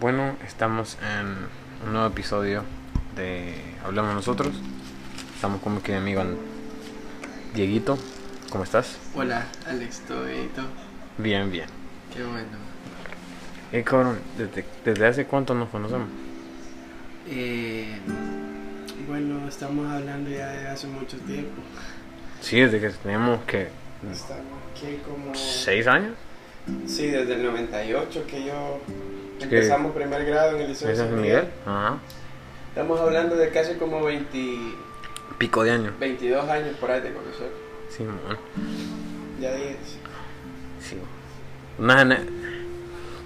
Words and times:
Bueno, 0.00 0.36
estamos 0.46 0.96
en 1.02 1.26
un 1.84 1.92
nuevo 1.92 2.06
episodio 2.06 2.62
de 3.16 3.52
Hablamos 3.84 4.14
Nosotros. 4.14 4.52
Estamos 5.34 5.60
con 5.60 5.74
mi 5.74 5.92
amigo 5.92 6.22
Dieguito. 7.52 7.98
¿Cómo 8.48 8.62
estás? 8.62 8.96
Hola, 9.16 9.48
Alex, 9.66 10.02
¿todo 10.06 10.24
bien? 10.24 10.50
Bien, 11.18 11.50
bien. 11.50 11.66
Qué 12.14 12.22
bueno. 12.22 12.46
Eh, 13.72 13.82
cabrón, 13.82 14.20
¿desde, 14.38 14.64
desde 14.84 15.04
hace 15.04 15.26
cuánto 15.26 15.52
nos 15.54 15.68
conocemos? 15.68 16.06
Eh, 17.28 17.98
bueno, 19.08 19.48
estamos 19.48 19.84
hablando 19.90 20.30
ya 20.30 20.48
de 20.48 20.68
hace 20.68 20.86
mucho 20.86 21.16
tiempo. 21.18 21.60
Sí, 22.40 22.60
desde 22.60 22.80
que 22.80 22.90
teníamos 22.90 23.42
que 23.46 23.68
Estamos 24.12 24.44
aquí 24.70 25.00
como... 25.04 25.34
seis 25.34 25.88
años. 25.88 26.14
Sí, 26.86 27.08
desde 27.08 27.34
el 27.34 27.42
98 27.42 28.24
que 28.28 28.44
yo... 28.44 28.80
Empezamos 29.40 29.92
primer 29.94 30.24
grado 30.24 30.56
en 30.56 30.62
el 30.62 30.68
Liceo 30.68 30.88
de 30.88 30.94
¿Ese 30.94 31.02
es 31.04 31.08
San 31.08 31.20
Miguel? 31.20 31.36
Miguel. 31.42 31.52
Ajá. 31.66 31.98
Estamos 32.70 33.00
hablando 33.00 33.36
de 33.36 33.50
casi 33.50 33.74
como 33.74 34.02
20, 34.04 34.58
Pico 35.38 35.62
de 35.64 35.70
años. 35.70 35.92
22 35.98 36.48
años 36.48 36.76
por 36.80 36.90
ahí 36.90 37.00
de 37.00 37.12
conocer. 37.12 37.50
Sí, 37.88 38.02
mon. 38.04 38.18
Ya 39.40 39.54
10. 39.54 39.76
Sí. 40.80 40.98
Una 41.78 42.18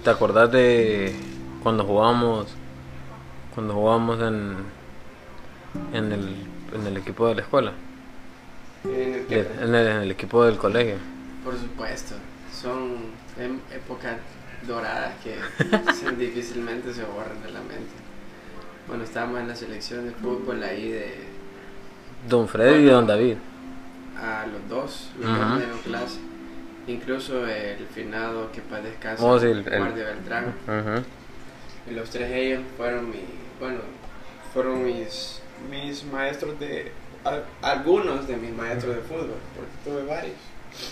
¿Te 0.03 0.09
acordás 0.09 0.51
de 0.51 1.15
cuando 1.63 1.83
jugábamos 1.85 2.47
cuando 3.55 3.73
jugábamos 3.73 4.19
en 4.21 4.57
en 5.93 6.11
el, 6.11 6.35
en 6.73 6.87
el 6.87 6.97
equipo 6.97 7.27
de 7.27 7.35
la 7.35 7.41
escuela? 7.41 7.71
En 8.83 9.13
el 9.13 9.21
Y 9.21 9.25
que- 9.25 9.39
En 9.61 9.73
el, 9.75 9.87
en 9.87 9.97
el 10.01 10.11
equipo 10.11 10.43
del 10.45 10.57
colegio. 10.57 10.95
Por 11.43 11.57
supuesto, 11.57 12.15
son 12.51 12.97
em- 13.39 13.59
épocas 13.71 14.17
doradas 14.67 15.13
que 15.23 15.35
difícilmente 16.17 16.93
se 16.93 17.03
borran 17.03 17.41
de 17.43 17.51
la 17.51 17.59
mente. 17.59 17.91
Bueno, 18.87 19.03
estábamos 19.03 19.39
en 19.39 19.47
la 19.47 19.55
selección 19.55 20.05
de 20.05 20.11
fútbol 20.11 20.61
ahí 20.63 20.89
de 20.91 21.15
Don 22.27 22.47
Freddy 22.47 22.83
y 22.85 22.89
Don 22.89 23.07
David. 23.07 23.37
a 24.17 24.45
los 24.47 24.69
dos, 24.69 25.09
los 25.19 25.29
Ajá. 25.29 25.39
dos 25.45 25.49
me 25.53 25.57
dieron 25.65 25.79
clase. 25.79 26.19
Incluso 26.87 27.47
el 27.47 27.85
finado 27.87 28.51
que 28.51 28.61
para 28.61 28.81
descanso, 28.83 29.25
Oh, 29.25 29.39
sí, 29.39 29.45
el- 29.47 29.65
el- 29.67 29.79
Guardia 29.79 30.05
Beltrán. 30.05 30.45
Ujú. 30.67 31.03
Y 31.89 31.93
los 31.95 32.09
tres 32.09 32.31
ellos 32.31 32.61
fueron 32.77 33.09
mi, 33.09 33.23
bueno, 33.59 33.79
fueron 34.53 34.83
mis, 34.83 35.41
mis 35.69 36.03
maestros 36.05 36.59
de, 36.59 36.91
al- 37.23 37.45
algunos 37.61 38.27
de 38.27 38.35
mis 38.37 38.51
maestros 38.53 38.95
de 38.95 39.01
fútbol, 39.01 39.35
porque 39.55 39.71
tuve 39.85 40.05
varios. 40.09 40.35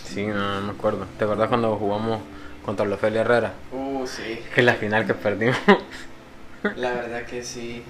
Sí, 0.05 0.25
no, 0.27 0.61
no 0.61 0.67
me 0.67 0.71
acuerdo. 0.73 1.05
¿Te 1.17 1.25
acordás 1.25 1.49
cuando 1.49 1.75
jugamos 1.75 2.21
contra 2.65 2.85
la 2.85 2.95
Ofelia 2.95 3.21
Herrera? 3.21 3.53
Uh, 3.71 4.05
sí. 4.05 4.39
Que 4.53 4.61
la 4.61 4.73
final 4.75 5.05
que 5.05 5.13
perdimos. 5.13 5.57
La 6.75 6.91
verdad 6.93 7.23
que 7.25 7.43
sí. 7.43 7.83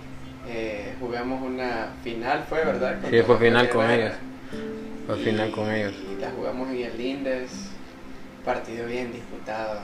Eh, 0.48 0.96
jugamos 1.00 1.42
una 1.42 1.90
final, 2.04 2.46
fue 2.50 2.64
verdad. 2.66 2.98
Sí, 3.10 3.22
fue 3.22 3.38
final 3.38 3.70
con 3.70 3.84
Herrera. 3.86 4.06
ellos. 4.08 4.18
Fue 5.08 5.20
Y- 5.20 5.24
final 5.24 5.52
con 5.52 5.72
ellos. 5.72 5.94
Y 6.18 6.22
la 6.22 6.32
jugamos 6.32 6.70
en 6.70 6.78
el 6.84 7.00
Indes. 7.02 7.52
Partido 8.46 8.88
bien 8.88 9.12
disputado. 9.12 9.82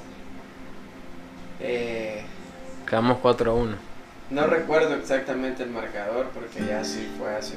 Eh, 1.60 2.24
Quedamos 2.88 3.18
4 3.22 3.52
a 3.52 3.54
1. 3.54 3.76
no 4.30 4.48
recuerdo 4.48 4.94
exactamente 4.96 5.64
el 5.64 5.70
marcador 5.70 6.28
porque 6.34 6.66
ya 6.66 6.84
sí 6.84 7.08
fue 7.20 7.36
hace 7.36 7.56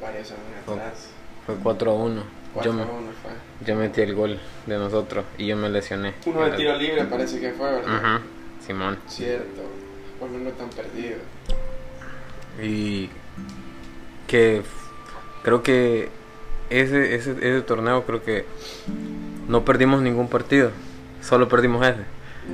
varios 0.00 0.30
años 0.30 0.80
atrás. 0.80 1.08
Fue 1.46 1.54
4 1.56 1.90
a 1.90 1.94
1. 1.94 2.22
4 2.22 2.26
Yo, 2.64 2.72
me- 2.72 2.82
1 2.82 2.90
fue. 3.22 3.66
yo 3.66 3.76
metí 3.76 4.00
el 4.00 4.14
gol 4.14 4.38
de 4.66 4.78
nosotros 4.78 5.24
y 5.38 5.46
yo 5.46 5.56
me 5.56 5.68
lesioné. 5.68 6.14
Uno 6.26 6.44
de 6.44 6.50
tiro 6.56 6.76
libre 6.76 7.04
parece 7.04 7.40
que 7.40 7.52
fue, 7.52 7.70
¿verdad? 7.72 7.96
Ajá, 7.96 8.22
Simón. 8.66 8.98
Cierto. 9.06 9.62
Por 10.18 10.30
uno 10.30 10.50
tan 10.50 10.70
perdido. 10.70 11.16
Y 12.62 13.10
que 14.26 14.62
creo 15.42 15.62
que 15.62 16.08
ese, 16.70 17.14
ese, 17.14 17.32
ese 17.32 17.60
torneo 17.62 18.04
creo 18.04 18.22
que 18.24 18.44
no 19.48 19.64
perdimos 19.64 20.00
ningún 20.02 20.28
partido, 20.28 20.70
solo 21.22 21.48
perdimos 21.48 21.86
ese. 21.86 22.00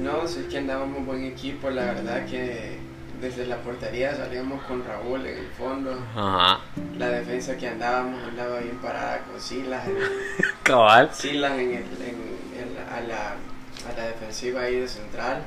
No, 0.03 0.27
sí 0.27 0.47
que 0.51 0.59
andábamos 0.59 1.07
buen 1.07 1.25
equipo, 1.25 1.71
la 1.71 1.85
verdad 1.85 2.27
que 2.27 2.79
desde 3.23 3.47
la 3.47 3.57
portería 3.57 4.15
salíamos 4.15 4.63
con 4.65 4.85
Raúl 4.85 5.25
en 5.27 5.39
el 5.39 5.47
fondo. 5.57 5.97
Ajá. 6.15 6.61
La 6.99 7.09
defensa 7.09 7.57
que 7.57 7.69
andábamos 7.69 8.23
andaba 8.29 8.59
bien 8.59 8.77
parada 8.79 9.19
con 9.21 9.41
Silas, 9.41 9.87
en, 9.89 9.97
Cabal. 10.63 11.09
Silas 11.15 11.53
en 11.53 11.71
el, 11.71 11.77
en, 11.77 12.77
a, 12.93 13.01
la, 13.01 13.31
a 13.31 13.97
la 13.97 14.07
defensiva 14.09 14.63
ahí 14.63 14.81
de 14.81 14.89
central. 14.89 15.43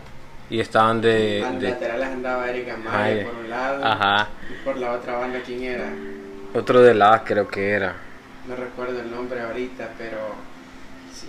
Y 0.50 0.60
estaban 0.60 1.02
de... 1.02 1.44
a 1.46 1.52
los 1.52 1.62
de- 1.62 1.70
laterales 1.70 2.08
andaba 2.08 2.50
Eric 2.50 2.70
Amaya 2.70 2.98
Amaya. 3.08 3.26
por 3.26 3.36
un 3.36 3.50
lado. 3.50 3.86
ajá. 3.86 4.28
Y 4.50 4.64
por 4.64 4.78
la 4.78 4.92
otra 4.94 5.18
banda, 5.18 5.40
¿quién 5.46 5.64
era? 5.64 5.90
Otro 6.54 6.82
de 6.82 6.94
la 6.94 7.24
creo 7.24 7.48
que 7.48 7.72
era. 7.72 7.96
No 8.48 8.56
recuerdo 8.56 9.00
el 9.02 9.12
nombre 9.12 9.42
ahorita, 9.42 9.90
pero 9.98 10.18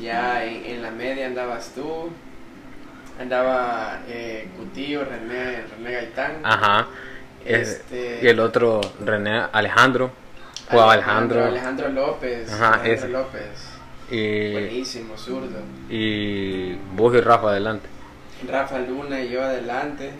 ya 0.00 0.44
en, 0.44 0.64
en 0.66 0.82
la 0.82 0.90
media 0.90 1.26
andabas 1.26 1.72
tú. 1.74 2.10
Andaba 3.20 4.00
eh, 4.08 4.48
Cutillo, 4.56 5.04
René, 5.04 5.62
René 5.76 5.92
Gaitán. 5.92 6.32
Ajá. 6.42 6.86
Es- 7.44 7.68
Este- 7.80 8.20
Y 8.22 8.26
el 8.28 8.40
otro, 8.40 8.80
René 9.04 9.42
Alejandro. 9.52 10.10
Jugaba 10.70 10.94
Alejandro. 10.94 11.44
Alejandro 11.44 11.88
López. 11.90 12.52
Ajá, 12.52 12.74
Alejandro 12.80 12.92
ese. 12.94 13.08
López. 13.08 13.72
Y, 14.10 14.52
Buenísimo, 14.52 15.16
zurdo. 15.16 15.58
y 15.88 16.74
vos 16.94 17.14
y 17.14 17.20
Rafa 17.20 17.50
adelante. 17.50 17.88
Rafa 18.48 18.78
Luna 18.80 19.20
y 19.20 19.30
yo 19.30 19.42
adelante. 19.42 20.10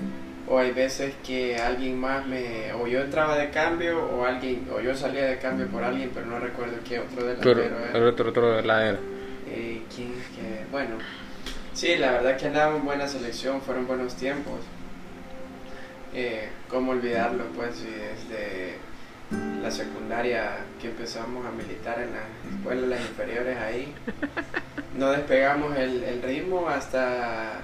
O 0.49 0.59
hay 0.61 0.71
veces 0.71 1.15
que 1.27 1.57
alguien 1.57 1.99
más 2.01 2.25
me. 2.27 2.73
O 2.75 2.87
yo 2.87 3.01
entraba 3.01 3.37
de 3.37 3.51
cambio, 3.51 3.99
o 4.07 4.25
alguien. 4.25 4.69
O 4.73 4.81
yo 4.81 4.95
salía 4.95 5.25
de 5.25 5.39
cambio 5.39 5.67
por 5.67 5.83
alguien, 5.83 6.11
pero 6.15 6.27
no 6.27 6.39
recuerdo 6.39 6.77
qué 6.89 7.01
otro 7.01 7.11
Pero 7.17 7.27
delantero 7.27 7.63
el 7.91 7.97
era. 7.97 8.09
otro, 8.11 8.29
otro 8.31 8.57
de 8.57 8.63
la 8.63 8.87
era. 8.89 8.99
Eh, 9.49 9.83
¿Quién 9.95 10.13
es 10.13 10.27
que.? 10.29 10.65
Bueno. 10.71 10.97
Sí, 11.77 11.95
la 11.97 12.11
verdad 12.13 12.39
que 12.39 12.47
andaba 12.47 12.75
en 12.75 12.87
buena 12.87 13.07
selección, 13.07 13.61
fueron 13.61 13.87
buenos 13.87 14.15
tiempos. 14.15 14.61
Eh, 16.15 16.49
¿Cómo 16.71 16.93
olvidarlo, 16.93 17.45
pues? 17.55 17.83
Y 17.83 17.91
desde 17.91 18.77
la 19.63 19.71
secundaria 19.71 20.53
que 20.81 20.89
empezamos 20.89 21.45
a 21.45 21.51
militar 21.51 21.99
en 22.01 22.13
las 22.15 22.57
escuelas, 22.57 22.89
las 22.89 23.01
inferiores 23.01 23.59
ahí, 23.59 23.93
no 24.97 25.11
despegamos 25.11 25.77
el, 25.77 26.03
el 26.03 26.23
ritmo 26.23 26.67
hasta. 26.67 27.61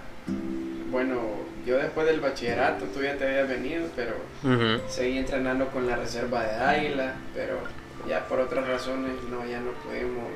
Bueno, 0.90 1.22
yo 1.66 1.78
después 1.78 2.06
del 2.06 2.20
bachillerato, 2.20 2.84
tú 2.86 3.00
ya 3.00 3.16
te 3.16 3.26
habías 3.26 3.48
venido, 3.48 3.86
pero 3.96 4.12
Ujú. 4.44 4.82
seguí 4.90 5.16
entrenando 5.16 5.68
con 5.68 5.86
la 5.86 5.96
reserva 5.96 6.44
de 6.44 6.54
Águila, 6.56 7.14
pero 7.34 7.60
ya 8.06 8.28
por 8.28 8.40
otras 8.40 8.68
razones 8.68 9.14
no, 9.30 9.46
ya 9.46 9.60
no 9.60 9.70
pudimos 9.72 10.28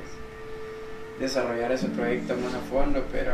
desarrollar 1.19 1.71
ese 1.71 1.87
proyecto 1.87 2.35
más 2.37 2.53
a 2.53 2.59
fondo, 2.59 3.03
pero 3.11 3.33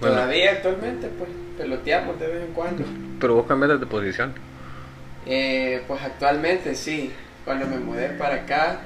Bueno. 0.00 0.14
todavía 0.16 0.52
actualmente 0.52 1.08
pues 1.08 1.30
peloteamos 1.58 2.18
de 2.20 2.26
vez 2.28 2.44
en 2.44 2.52
cuando. 2.52 2.84
Pero 3.20 3.34
vos 3.36 3.46
cambiaste 3.46 3.78
de 3.78 3.86
posición. 3.86 4.32
Eh, 5.26 5.82
pues 5.88 6.00
actualmente 6.02 6.74
sí, 6.74 7.12
cuando 7.44 7.66
me 7.66 7.78
mudé 7.78 8.10
para 8.10 8.36
acá, 8.36 8.80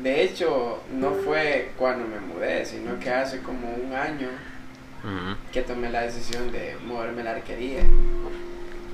de 0.00 0.22
hecho 0.24 0.82
no 0.92 1.12
fue 1.12 1.70
cuando 1.78 2.06
me 2.06 2.20
mudé, 2.20 2.64
sino 2.64 2.98
que 2.98 3.10
hace 3.10 3.38
como 3.40 3.68
un 3.74 3.94
año 3.94 4.28
que 5.52 5.60
tomé 5.62 5.90
la 5.90 6.00
decisión 6.02 6.50
de 6.50 6.76
moverme 6.86 7.20
a 7.20 7.24
la 7.24 7.30
arquería. 7.32 7.80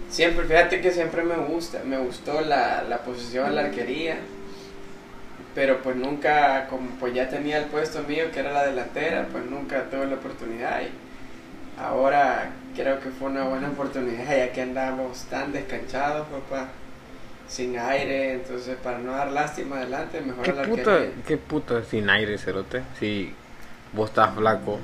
Siempre, 0.08 0.44
fíjate 0.44 0.80
que 0.80 0.90
siempre 0.90 1.22
me 1.22 1.36
gusta, 1.36 1.82
me 1.84 1.98
gustó 1.98 2.40
la, 2.40 2.82
la 2.82 2.98
posición 2.98 3.46
en 3.46 3.54
la 3.54 3.62
arquería, 3.62 4.16
pero 5.54 5.82
pues 5.82 5.96
nunca, 5.96 6.66
como 6.68 6.88
pues 7.00 7.14
ya 7.14 7.28
tenía 7.28 7.58
el 7.58 7.66
puesto 7.66 8.02
mío 8.02 8.30
que 8.32 8.40
era 8.40 8.52
la 8.52 8.66
delantera, 8.66 9.26
pues 9.30 9.44
nunca 9.44 9.84
tuve 9.90 10.06
la 10.06 10.14
oportunidad 10.16 10.82
y 10.82 11.80
ahora 11.80 12.50
creo 12.74 13.00
que 13.00 13.10
fue 13.10 13.28
una 13.28 13.44
buena 13.44 13.68
oportunidad 13.68 14.36
ya 14.36 14.52
que 14.52 14.62
andamos 14.62 15.24
tan 15.24 15.52
descanchados, 15.52 16.26
papá, 16.28 16.68
sin 17.48 17.78
aire, 17.78 18.34
entonces 18.34 18.76
para 18.82 18.98
no 18.98 19.12
dar 19.12 19.32
lástima 19.32 19.76
adelante, 19.76 20.20
mejor 20.20 20.44
¿Qué 20.44 20.52
la 20.52 20.62
puta, 20.62 20.98
qué 21.26 21.36
puta 21.36 21.82
sin 21.82 22.08
aire, 22.08 22.38
cerote? 22.38 22.82
Si 22.98 23.32
vos 23.92 24.10
estás 24.10 24.34
flaco. 24.34 24.78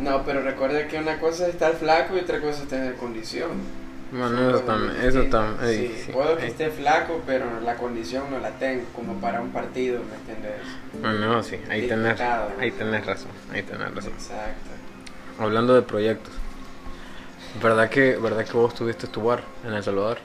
No, 0.00 0.24
pero 0.24 0.42
recuerda 0.42 0.88
que 0.88 0.98
una 0.98 1.20
cosa 1.20 1.46
es 1.46 1.54
estar 1.54 1.74
flaco 1.74 2.16
y 2.16 2.20
otra 2.20 2.40
cosa 2.40 2.64
es 2.64 2.68
tener 2.68 2.96
condición. 2.96 3.85
Bueno, 4.12 4.50
eso 4.50 4.60
también, 4.60 4.96
eso 5.02 5.24
también. 5.24 5.70
Sí, 5.70 5.80
ey, 5.84 6.02
sí, 6.06 6.12
puedo 6.12 6.36
que 6.36 6.44
ey. 6.44 6.50
esté 6.50 6.70
flaco, 6.70 7.22
pero 7.26 7.60
la 7.60 7.74
condición 7.76 8.30
no 8.30 8.38
la 8.38 8.50
tengo 8.50 8.84
como 8.94 9.14
para 9.20 9.40
un 9.40 9.50
partido, 9.50 10.00
¿me 10.08 10.14
entiendes? 10.16 10.62
Bueno, 11.00 11.18
no, 11.34 11.42
sí, 11.42 11.58
ahí 11.68 11.88
tenés, 11.88 12.20
ahí 12.20 12.70
tenés 12.70 13.04
razón, 13.04 13.30
ahí 13.52 13.62
tenés 13.62 13.94
razón. 13.94 14.12
Exacto. 14.12 14.70
Hablando 15.38 15.74
de 15.74 15.82
proyectos, 15.82 16.32
¿verdad 17.62 17.90
que, 17.90 18.16
verdad 18.16 18.44
que 18.44 18.52
vos 18.52 18.74
tuviste 18.74 19.06
tu 19.08 19.22
bar 19.22 19.42
en 19.66 19.74
El 19.74 19.82
Salvador? 19.82 20.18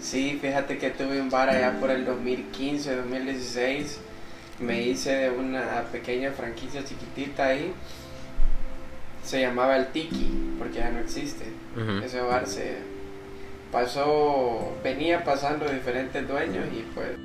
Sí, 0.00 0.38
fíjate 0.40 0.78
que 0.78 0.90
tuve 0.90 1.20
un 1.20 1.30
bar 1.30 1.50
allá 1.50 1.78
por 1.78 1.90
el 1.90 2.04
2015, 2.04 2.96
2016. 2.96 4.00
Me 4.58 4.82
hice 4.82 5.14
de 5.14 5.30
una 5.30 5.82
pequeña 5.92 6.32
franquicia 6.32 6.84
chiquitita 6.84 7.46
ahí. 7.46 7.72
Se 9.22 9.40
llamaba 9.40 9.76
el 9.76 9.86
Tiki, 9.88 10.56
porque 10.58 10.78
ya 10.78 10.90
no 10.90 11.00
existe. 11.00 11.46
Ese 12.04 12.20
bar 12.20 12.46
se 12.46 12.76
pasó, 13.70 14.76
venía 14.84 15.24
pasando 15.24 15.66
diferentes 15.66 16.28
dueños 16.28 16.66
y 16.72 16.82
pues 16.94 17.16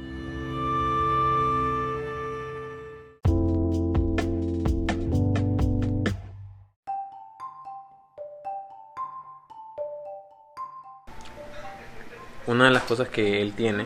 Una 12.47 12.63
de 12.63 12.71
las 12.71 12.83
cosas 12.83 13.09
que 13.09 13.41
él 13.41 13.51
tiene 13.51 13.85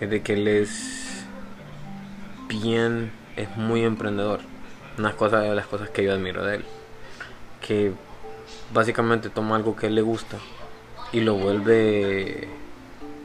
es 0.00 0.08
de 0.08 0.22
que 0.22 0.32
él 0.32 0.48
es 0.48 1.26
bien, 2.48 3.12
es 3.36 3.54
muy 3.58 3.84
emprendedor. 3.84 4.40
Una 4.96 5.12
cosa 5.12 5.40
de 5.40 5.54
las 5.54 5.66
cosas 5.66 5.90
que 5.90 6.02
yo 6.02 6.14
admiro 6.14 6.42
de 6.42 6.56
él. 6.56 6.64
Que 7.66 7.92
básicamente 8.72 9.30
toma 9.30 9.56
algo 9.56 9.76
que 9.76 9.86
él 9.86 9.94
le 9.94 10.02
gusta 10.02 10.38
y 11.12 11.20
lo 11.20 11.34
vuelve 11.34 12.48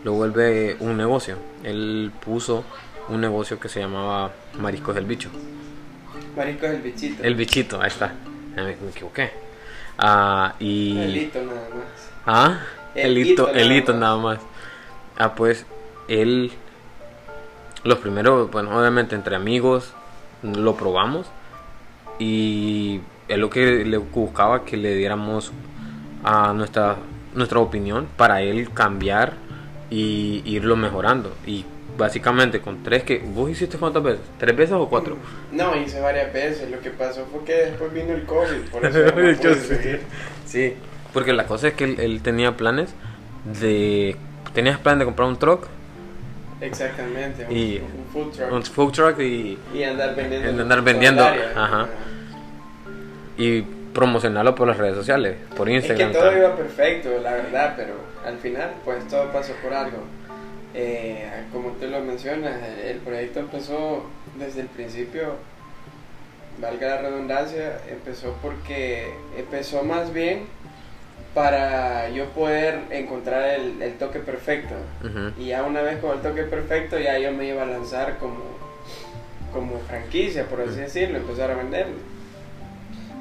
lo 0.03 0.13
vuelve 0.13 0.77
un 0.79 0.97
negocio. 0.97 1.37
Él 1.63 2.11
puso 2.23 2.63
un 3.09 3.21
negocio 3.21 3.59
que 3.59 3.69
se 3.69 3.79
llamaba 3.79 4.31
Mariscos 4.59 4.95
del 4.95 5.05
Bicho. 5.05 5.29
Marisco 6.35 6.65
es 6.67 6.73
el 6.73 6.81
bichito. 6.81 7.23
El 7.23 7.35
bichito, 7.35 7.81
ahí 7.81 7.87
está. 7.87 8.13
Me, 8.55 8.71
equivoqué. 8.71 9.31
Ah, 9.97 10.53
y 10.59 10.97
El 10.99 11.17
hito 11.17 11.39
nada 11.43 11.69
más. 11.69 12.09
Ah, 12.25 12.59
El 12.93 13.05
el 13.05 13.17
hito 13.17 13.31
hito, 13.31 13.47
nada 13.47 13.59
el 13.59 13.71
hito 13.71 13.91
más. 13.93 13.99
nada 13.99 14.17
más. 14.17 14.39
Ah, 15.17 15.35
pues 15.35 15.65
él, 16.07 16.51
los 17.83 17.97
primeros, 17.97 18.51
bueno, 18.51 18.77
obviamente 18.77 19.15
entre 19.15 19.35
amigos 19.35 19.93
lo 20.43 20.75
probamos 20.75 21.27
y 22.19 23.01
él 23.27 23.39
lo 23.41 23.49
que 23.49 23.83
le 23.85 23.97
buscaba 23.97 24.63
que 24.65 24.77
le 24.77 24.95
diéramos 24.95 25.51
a 26.23 26.53
nuestra 26.53 26.97
nuestra 27.35 27.59
opinión 27.59 28.07
para 28.17 28.41
él 28.41 28.71
cambiar 28.73 29.33
y 29.89 30.41
irlo 30.45 30.75
mejorando 30.75 31.33
y 31.45 31.65
básicamente 31.97 32.59
con 32.61 32.83
tres 32.83 33.03
que 33.03 33.19
vos 33.19 33.49
hiciste 33.49 33.77
cuántas 33.77 34.03
veces 34.03 34.21
tres 34.37 34.55
veces 34.55 34.73
o 34.73 34.87
cuatro 34.89 35.17
No, 35.51 35.75
hice 35.75 35.99
varias 36.01 36.31
veces. 36.33 36.69
Lo 36.69 36.79
que 36.79 36.89
pasó 36.91 37.25
fue 37.31 37.43
que 37.43 37.53
después 37.53 37.93
vino 37.93 38.13
el 38.13 38.23
COVID, 38.25 38.69
por 38.71 38.85
eso 38.85 38.99
no 39.05 39.11
pude 39.13 39.37
Yo 39.41 39.53
sé. 39.55 39.75
seguir. 39.75 40.01
Sí, 40.45 40.73
porque 41.13 41.33
la 41.33 41.45
cosa 41.45 41.69
es 41.69 41.73
que 41.73 41.83
él, 41.85 41.99
él 41.99 42.21
tenía 42.21 42.55
planes 42.57 42.93
de... 43.59 44.15
Tenías 44.53 44.77
plan 44.79 44.97
de 44.99 45.05
comprar 45.05 45.27
un 45.27 45.37
truck, 45.37 45.67
Exactamente, 46.59 47.45
un, 47.49 47.55
Y- 47.55 47.77
un 47.79 48.05
food 48.11 48.31
truck. 48.35 48.51
un 48.51 48.63
food 48.63 48.91
truck 48.91 49.19
y, 49.19 49.57
y 49.75 49.83
andar 49.83 50.15
vendiendo. 50.15 50.47
Y 50.49 50.61
andar 50.61 50.81
vendiendo, 50.81 51.23
ajá. 51.23 51.87
Y 53.37 53.61
promocionarlo 53.93 54.53
por 54.55 54.67
las 54.67 54.77
redes 54.77 54.95
sociales, 54.95 55.37
por 55.55 55.69
Es 55.69 55.75
Instagram. 55.75 56.11
que 56.11 56.17
todo 56.17 56.29
tal. 56.29 56.37
iba 56.37 56.55
perfecto, 56.55 57.09
la 57.21 57.31
verdad, 57.33 57.73
pero 57.75 57.93
al 58.25 58.37
final, 58.37 58.71
pues 58.85 59.07
todo 59.07 59.31
pasó 59.31 59.53
por 59.63 59.73
algo. 59.73 59.97
Eh, 60.73 61.25
como 61.51 61.71
tú 61.71 61.87
lo 61.87 62.01
mencionas, 62.01 62.61
el, 62.85 62.97
proyecto 62.97 63.39
empezó 63.39 64.05
desde 64.37 64.61
el 64.61 64.67
principio, 64.67 65.35
valga 66.61 66.87
la 66.87 66.97
redundancia, 67.01 67.79
empezó 67.89 68.35
porque 68.41 69.11
empezó 69.35 69.83
más 69.83 70.13
bien 70.13 70.45
para 71.33 72.09
yo 72.09 72.25
poder 72.29 72.81
encontrar 72.91 73.49
el, 73.59 73.81
el 73.81 73.93
toque 73.93 74.19
perfecto. 74.19 74.75
Ujú. 75.03 75.41
Y 75.41 75.47
ya 75.47 75.63
una 75.63 75.81
vez 75.81 75.97
con 75.99 76.11
el 76.11 76.21
toque 76.21 76.43
perfecto, 76.43 76.99
ya 76.99 77.17
yo 77.17 77.31
me 77.31 77.47
iba 77.47 77.63
a 77.63 77.67
lanzar 77.67 78.17
como, 78.19 78.43
como 79.53 79.79
franquicia, 79.79 80.45
por 80.45 80.61
así 80.61 80.79
decirlo, 80.79 81.17
empezar 81.17 81.49
a 81.51 81.55
venderlo. 81.55 81.95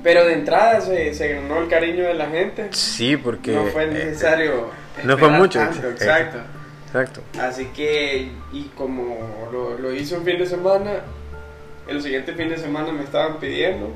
Pero 0.03 0.25
de 0.25 0.35
entrada 0.35 0.81
se, 0.81 1.15
se 1.15 1.35
ganó 1.35 1.59
el 1.59 1.69
cariño 1.69 2.05
de 2.05 2.15
la 2.15 2.27
gente. 2.27 2.69
Sí, 2.73 3.17
porque... 3.17 3.53
no 3.53 3.65
fue 3.67 3.85
eh, 3.85 3.89
necesario. 3.89 4.71
no 5.05 5.19
fue 5.19 5.29
mucho, 5.29 5.59
tanto, 5.59 5.89
eh, 5.89 5.91
exacto. 5.91 6.39
Exacto. 6.87 7.23
Así 7.41 7.67
que, 7.67 8.31
y 8.53 8.71
como 8.77 9.49
lo, 9.53 9.77
lo 9.79 9.93
hice 9.93 10.17
un 10.17 10.25
fin 10.25 10.39
de 10.39 10.47
semana, 10.47 11.01
el 11.89 12.01
siguiente 12.03 12.33
fin 12.35 12.49
de 12.49 12.57
semana 12.57 12.93
me 12.93 13.03
estaban 13.03 13.39
pidiendo. 13.39 13.93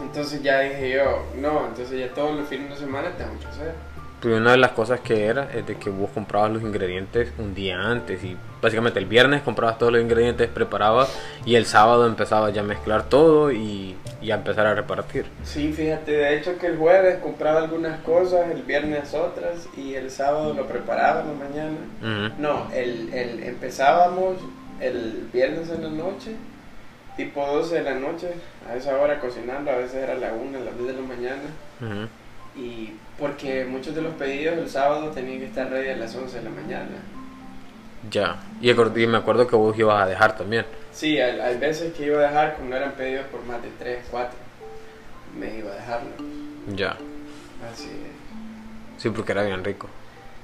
Entonces 0.00 0.42
ya 0.42 0.60
dije 0.60 0.96
yo, 0.96 1.24
no, 1.40 1.66
entonces 1.68 1.98
ya 2.00 2.08
todos 2.12 2.36
los 2.36 2.48
fines 2.48 2.70
de 2.70 2.76
semana 2.76 3.16
tengo 3.16 3.38
que 3.38 3.46
hacer. 3.46 3.74
Pero 4.24 4.38
una 4.38 4.52
de 4.52 4.56
las 4.56 4.70
cosas 4.70 5.00
que 5.00 5.26
era 5.26 5.50
es 5.54 5.66
de 5.66 5.76
que 5.76 5.90
vos 5.90 6.08
comprabas 6.14 6.50
los 6.50 6.62
ingredientes 6.62 7.30
un 7.38 7.54
día 7.54 7.78
antes 7.78 8.24
y 8.24 8.34
básicamente 8.62 8.98
el 8.98 9.04
viernes 9.04 9.42
comprabas 9.42 9.76
todos 9.76 9.92
los 9.92 10.00
ingredientes, 10.00 10.48
preparabas 10.48 11.14
y 11.44 11.56
el 11.56 11.66
sábado 11.66 12.06
empezabas 12.06 12.54
ya 12.54 12.62
a 12.62 12.64
mezclar 12.64 13.02
todo 13.10 13.52
y, 13.52 13.94
y 14.22 14.30
a 14.30 14.36
empezar 14.36 14.66
a 14.66 14.74
repartir. 14.74 15.26
Sí, 15.42 15.74
fíjate, 15.74 16.12
de 16.12 16.38
hecho 16.38 16.56
que 16.58 16.68
el 16.68 16.78
jueves 16.78 17.18
compraba 17.18 17.60
algunas 17.60 18.00
cosas, 18.00 18.50
el 18.50 18.62
viernes 18.62 19.12
otras 19.12 19.68
y 19.76 19.92
el 19.92 20.10
sábado 20.10 20.54
lo 20.54 20.66
preparaba 20.66 21.20
en 21.20 21.26
la 21.28 21.44
mañana. 21.44 21.76
Ujú. 22.00 22.40
No, 22.40 22.68
el, 22.72 23.12
el, 23.12 23.42
empezábamos 23.42 24.36
el 24.80 25.28
viernes 25.34 25.68
en 25.68 25.82
la 25.82 25.90
noche, 25.90 26.34
tipo 27.18 27.46
12 27.46 27.74
de 27.74 27.82
la 27.82 27.94
noche, 27.96 28.28
a 28.66 28.74
esa 28.74 28.96
hora 28.98 29.20
cocinando, 29.20 29.70
a 29.70 29.76
veces 29.76 30.02
era 30.02 30.14
la 30.14 30.32
1, 30.32 30.60
las 30.64 30.78
10 30.78 30.86
de 30.86 31.02
la 31.02 31.06
mañana. 31.06 31.42
Ujú. 31.82 32.08
Y 32.56 32.92
porque 33.18 33.64
muchos 33.64 33.94
de 33.94 34.02
los 34.02 34.14
pedidos 34.14 34.58
el 34.58 34.68
sábado 34.68 35.10
tenían 35.10 35.40
que 35.40 35.46
estar 35.46 35.68
ready 35.70 35.88
a 35.90 35.96
las 35.96 36.14
11 36.14 36.38
de 36.38 36.44
la 36.44 36.50
mañana. 36.50 36.88
Ya. 38.10 38.36
Y, 38.60 38.72
me 39.06 39.16
acuerdo 39.16 39.46
que 39.46 39.56
vos 39.56 39.76
ibas 39.78 40.02
a 40.02 40.06
dejar 40.06 40.36
también. 40.36 40.64
Sí, 40.92 41.18
hay, 41.18 41.40
hay 41.40 41.58
veces 41.58 41.92
que 41.94 42.06
iba 42.06 42.18
a 42.20 42.28
dejar, 42.28 42.56
como 42.56 42.70
no 42.70 42.76
eran 42.76 42.92
pedidos 42.92 43.26
por 43.26 43.44
más 43.44 43.62
de 43.62 43.70
3, 43.78 44.04
4, 44.10 44.30
me 45.38 45.58
iba 45.58 45.72
a 45.72 45.74
dejarlo. 45.74 46.10
Ya. 46.74 46.90
Así 47.72 47.86
es. 47.88 49.02
Sí, 49.02 49.10
porque 49.10 49.32
era 49.32 49.42
bien 49.42 49.64
rico. 49.64 49.88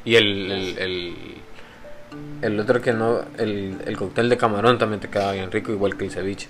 Y 0.05 0.17
el, 0.17 0.51
el, 0.51 0.79
el, 0.79 1.15
el 2.43 2.61
otro 2.61 2.81
que 2.81 2.93
no, 2.93 3.21
el, 3.39 3.77
el 3.87 3.97
cóctel 3.97 4.29
de 4.29 4.37
camarón 4.37 4.79
también 4.79 5.01
te 5.01 5.09
quedaba 5.09 5.33
bien 5.33 5.51
rico, 5.53 5.71
igual 5.73 5.97
que 5.97 6.07
el 6.07 6.11
ceviche. 6.11 6.49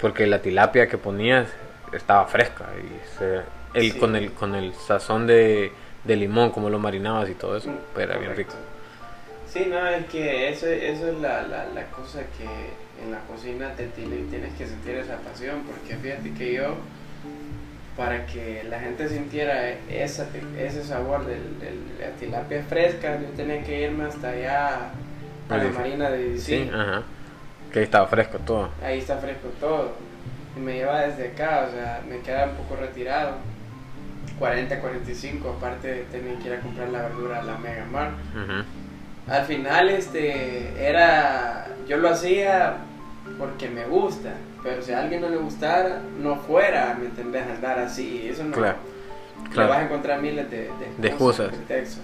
Porque 0.00 0.26
la 0.26 0.42
tilapia 0.42 0.88
que 0.88 0.98
ponías 0.98 1.48
estaba 1.92 2.26
fresca 2.26 2.66
y 2.78 3.18
se- 3.18 3.61
el, 3.74 3.92
Sí. 3.92 3.98
con, 3.98 4.16
el, 4.16 4.32
con 4.32 4.54
el 4.54 4.74
sazón 4.74 5.26
de, 5.26 5.72
de 6.04 6.16
limón, 6.16 6.50
como 6.50 6.68
lo 6.70 6.78
marinabas 6.78 7.28
y 7.30 7.34
todo 7.34 7.56
eso, 7.56 7.70
pues 7.94 8.08
era 8.08 8.18
bien 8.18 8.34
rico. 8.36 8.54
Sí, 9.48 9.66
no, 9.68 9.86
es 9.86 10.06
que 10.06 10.48
eso, 10.48 10.66
eso 10.66 11.08
es 11.10 11.18
la, 11.20 11.42
la, 11.42 11.66
la 11.74 11.84
cosa 11.88 12.20
que 12.38 12.44
en 13.04 13.10
la 13.12 13.18
cocina 13.20 13.72
te 13.74 13.86
tiene- 13.88 14.24
tienes 14.30 14.54
que 14.54 14.66
sentir 14.66 14.96
esa 14.96 15.16
pasión, 15.18 15.62
porque 15.64 15.96
fíjate 15.96 16.32
que 16.32 16.54
yo, 16.54 16.74
para 17.96 18.24
que 18.26 18.64
la 18.70 18.80
gente 18.80 19.08
sintiera 19.08 19.68
esa, 19.90 20.26
ese 20.58 20.82
sabor 20.84 21.26
de 21.26 21.36
la 22.00 22.08
tilapia 22.18 22.62
fresca, 22.68 23.18
yo 23.20 23.28
tenía 23.36 23.62
que 23.62 23.82
irme 23.82 24.04
hasta 24.04 24.30
allá 24.30 24.90
a 25.50 25.56
la 25.56 25.64
marina 25.70 26.08
de 26.10 26.38
Sí, 26.38 26.56
DC. 26.64 26.70
ajá. 26.74 27.02
Que 27.70 27.82
estaba 27.82 28.06
fresco 28.06 28.38
todo. 28.38 28.70
Ahí 28.82 28.98
está 28.98 29.16
fresco 29.18 29.48
todo. 29.60 29.92
Y 30.56 30.60
me 30.60 30.74
lleva 30.74 31.02
desde 31.06 31.28
acá, 31.28 31.66
o 31.68 31.72
sea, 31.74 32.02
me 32.08 32.20
queda 32.20 32.46
un 32.46 32.56
poco 32.56 32.76
retirado. 32.80 33.36
40, 34.38 34.80
45, 34.80 35.50
aparte 35.58 35.88
de 35.88 36.00
tener 36.04 36.36
que 36.38 36.48
ir 36.48 36.54
a 36.54 36.60
comprar 36.60 36.88
la 36.88 37.02
verdura 37.02 37.40
a 37.40 37.42
la 37.42 37.58
Mega 37.58 37.84
Mart. 37.90 38.12
Ujú. 38.34 38.62
Al 39.32 39.44
final, 39.46 39.88
este, 39.90 40.72
era, 40.84 41.68
yo 41.86 41.96
lo 41.98 42.08
hacía 42.10 42.76
porque 43.38 43.68
me 43.68 43.84
gusta, 43.84 44.34
pero 44.62 44.82
si 44.82 44.92
a 44.92 45.00
alguien 45.00 45.20
no 45.20 45.28
le 45.28 45.36
gustara, 45.36 46.00
no 46.20 46.36
fuera, 46.36 46.96
¿me 46.98 47.06
entendés? 47.06 47.44
Andar 47.46 47.78
así, 47.78 48.26
eso 48.28 48.42
no. 48.44 48.52
Claro, 48.56 48.78
claro. 49.52 49.68
vas 49.70 49.78
a 49.78 49.82
encontrar 49.84 50.20
miles 50.20 50.50
de, 50.50 50.68
De 50.98 51.08
excusas. 51.08 51.48
pretextos. 51.48 52.02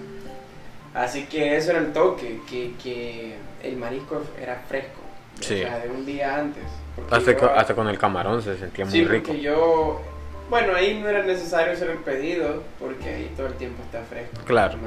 Así 0.93 1.25
que 1.25 1.55
eso 1.57 1.71
era 1.71 1.79
el 1.79 1.91
toque, 1.93 2.39
que, 2.49 2.73
que 2.81 3.35
el 3.63 3.75
marisco 3.77 4.23
era 4.41 4.55
fresco, 4.67 5.01
Sí. 5.39 5.55
o 5.63 5.67
sea, 5.67 5.79
de 5.79 5.89
un 5.89 6.05
día 6.05 6.37
antes. 6.37 6.63
Hasta, 7.11 7.31
yo- 7.33 7.37
co- 7.37 7.51
hasta 7.55 7.75
con 7.75 7.87
el 7.87 7.97
camarón 7.97 8.41
se 8.41 8.57
sentía 8.57 8.85
muy 8.85 8.91
Sí, 8.93 9.05
rico. 9.05 9.27
porque 9.27 9.41
yo, 9.41 10.01
bueno, 10.49 10.75
ahí 10.75 10.99
no 10.99 11.07
era 11.09 11.23
necesario 11.23 11.73
hacer 11.73 11.89
el 11.91 11.99
pedido, 11.99 12.63
porque 12.79 13.09
ahí 13.09 13.33
todo 13.35 13.47
el 13.47 13.53
tiempo 13.53 13.83
está 13.83 14.01
fresco. 14.03 14.41
Claro. 14.45 14.77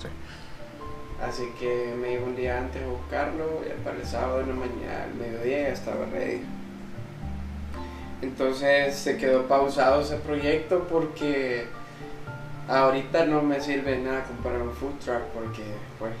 sí. 0.00 0.08
Así 1.22 1.48
que 1.58 1.94
me 1.98 2.12
iba 2.12 2.24
un 2.24 2.36
día 2.36 2.58
antes 2.58 2.82
a 2.82 2.86
buscarlo 2.86 3.62
y 3.64 3.82
para 3.82 3.96
el 3.96 4.04
sábado 4.04 4.42
en 4.42 4.48
la 4.48 4.54
mañana, 4.54 5.04
al 5.04 5.14
mediodía 5.14 5.62
ya 5.62 5.68
estaba 5.68 6.04
ready. 6.12 6.42
Entonces 8.20 8.94
se 8.94 9.16
quedó 9.16 9.46
pausado 9.46 10.02
ese 10.02 10.16
proyecto 10.16 10.86
porque 10.90 11.66
ahorita 12.68 13.26
no 13.26 13.42
me 13.42 13.60
sirve 13.60 13.98
nada 13.98 14.24
comprar 14.24 14.60
un 14.60 14.72
food 14.72 14.98
truck 15.04 15.22
porque 15.34 15.62
pues 15.98 16.12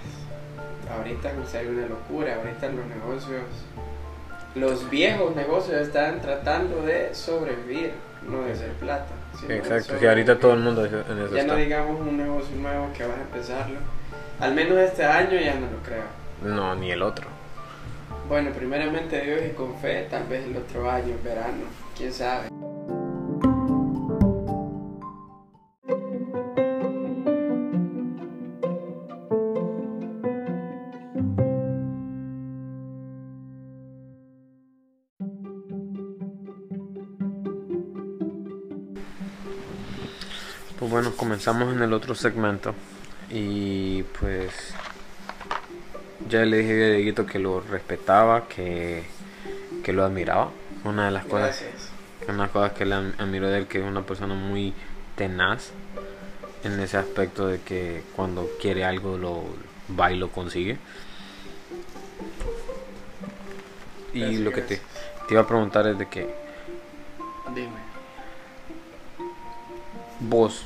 ahorita 0.90 1.32
sería 1.46 1.70
una 1.70 1.86
locura, 1.86 2.36
ahorita 2.36 2.68
los 2.68 2.86
negocios, 2.86 3.44
los 4.54 4.88
viejos 4.88 5.34
negocios 5.34 5.80
están 5.80 6.20
tratando 6.20 6.82
de 6.82 7.14
sobrevivir, 7.14 7.92
no 8.22 8.42
de 8.42 8.52
hacer 8.52 8.70
plata. 8.72 9.12
Exacto, 9.48 9.84
sobrevivir. 9.84 10.08
ahorita 10.08 10.38
todo 10.38 10.54
el 10.54 10.60
mundo 10.60 10.84
en 10.84 10.94
eso 10.94 11.34
Ya 11.34 11.40
está. 11.42 11.52
no 11.52 11.58
digamos 11.58 12.00
un 12.00 12.16
negocio 12.16 12.56
nuevo 12.56 12.88
que 12.96 13.04
vas 13.04 13.16
a 13.18 13.20
empezarlo. 13.22 13.78
Al 14.40 14.54
menos 14.54 14.78
este 14.78 15.04
año 15.04 15.38
ya 15.38 15.54
no 15.54 15.66
lo 15.70 15.78
creo. 15.84 16.04
No, 16.42 16.74
ni 16.76 16.90
el 16.90 17.02
otro. 17.02 17.26
Bueno, 18.28 18.50
primeramente 18.50 19.20
Dios 19.20 19.40
y 19.48 19.54
con 19.54 19.76
fe, 19.78 20.06
tal 20.10 20.24
vez 20.24 20.44
el 20.44 20.56
otro 20.56 20.90
año, 20.90 21.14
verano, 21.22 21.64
quién 21.96 22.12
sabe. 22.12 22.48
Comenzamos 41.26 41.74
en 41.74 41.82
el 41.82 41.92
otro 41.92 42.14
segmento. 42.14 42.72
Y 43.30 44.04
pues 44.20 44.52
ya 46.28 46.44
le 46.44 46.58
dije 46.58 46.84
a 46.84 46.90
Dieguito 46.90 47.26
que 47.26 47.40
lo 47.40 47.60
respetaba, 47.60 48.46
que, 48.46 49.02
que 49.82 49.92
lo 49.92 50.04
admiraba. 50.04 50.50
Una 50.84 51.06
de 51.06 51.10
las 51.10 51.24
cosas, 51.24 51.60
Gracias. 51.62 51.90
una 52.28 52.32
de 52.34 52.38
las 52.42 52.50
cosas 52.50 52.72
que 52.74 52.84
le 52.86 52.94
admiro 52.94 53.48
de 53.48 53.58
él, 53.58 53.66
que 53.66 53.78
es 53.80 53.84
una 53.84 54.02
persona 54.06 54.34
muy 54.34 54.72
tenaz 55.16 55.70
en 56.62 56.78
ese 56.78 56.96
aspecto 56.96 57.48
de 57.48 57.60
que 57.60 58.04
cuando 58.14 58.48
quiere 58.60 58.84
algo 58.84 59.18
lo 59.18 59.42
va 59.98 60.12
y 60.12 60.16
lo 60.16 60.30
consigue. 60.30 60.78
Y 64.14 64.20
Gracias, 64.20 64.40
lo 64.42 64.52
que 64.52 64.62
te, 64.62 64.76
te 65.26 65.34
iba 65.34 65.40
a 65.40 65.46
preguntar 65.48 65.88
es 65.88 65.98
de 65.98 66.06
que 66.08 66.32
Dime. 67.52 67.68
vos, 70.20 70.64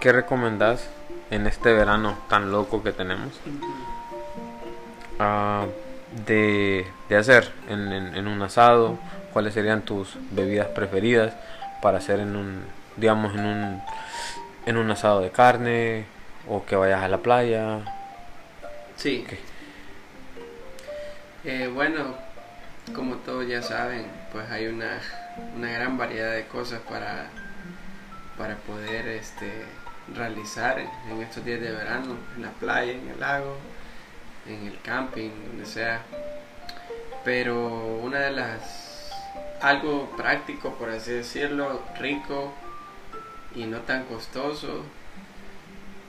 ¿qué 0.00 0.12
recomendás 0.12 0.88
en 1.30 1.46
este 1.46 1.72
verano 1.72 2.16
tan 2.28 2.50
loco 2.52 2.82
que 2.82 2.92
tenemos? 2.92 3.32
ah, 5.18 5.66
de, 6.26 6.86
de 7.08 7.16
hacer 7.16 7.52
en, 7.68 7.92
en- 7.92 8.14
en 8.16 8.26
un 8.28 8.40
asado, 8.42 8.98
cuáles 9.32 9.54
serían 9.54 9.82
tus 9.82 10.16
bebidas 10.30 10.68
preferidas 10.68 11.34
para 11.82 11.98
hacer 11.98 12.20
en 12.20 12.34
un, 12.36 12.62
digamos, 12.96 13.34
en 13.34 13.44
un, 13.44 13.82
en 14.66 14.76
un 14.76 14.90
asado 14.90 15.20
de 15.20 15.30
carne 15.30 16.06
o 16.48 16.64
que 16.64 16.76
vayas 16.76 17.02
a 17.02 17.08
la 17.08 17.18
playa. 17.18 17.80
Sí. 18.96 19.24
Eh, 21.44 21.70
bueno, 21.72 22.14
como 22.94 23.16
todos 23.16 23.46
ya 23.46 23.62
saben, 23.62 24.06
pues 24.32 24.50
hay 24.50 24.66
una, 24.66 24.98
una 25.56 25.70
gran 25.70 25.96
variedad 25.98 26.32
de 26.32 26.46
cosas 26.46 26.80
para, 26.88 27.26
para 28.36 28.56
poder 28.56 29.06
este, 29.08 29.52
realizar 30.14 30.78
en, 30.78 31.22
estos 31.22 31.44
días 31.44 31.60
de 31.60 31.70
verano, 31.70 32.16
en 32.36 32.42
la 32.42 32.50
playa, 32.50 32.92
en 32.92 33.08
el 33.08 33.20
lago, 33.20 33.56
en 34.46 34.66
el 34.66 34.80
camping, 34.80 35.30
donde 35.48 35.66
sea. 35.66 36.02
Pero 37.24 38.00
una 38.02 38.20
de 38.20 38.30
las, 38.32 39.10
algo 39.60 40.10
práctico, 40.16 40.74
por 40.74 40.90
así 40.90 41.12
decirlo, 41.12 41.82
rico 41.98 42.52
y 43.54 43.64
no 43.64 43.78
tan 43.80 44.04
costoso, 44.04 44.84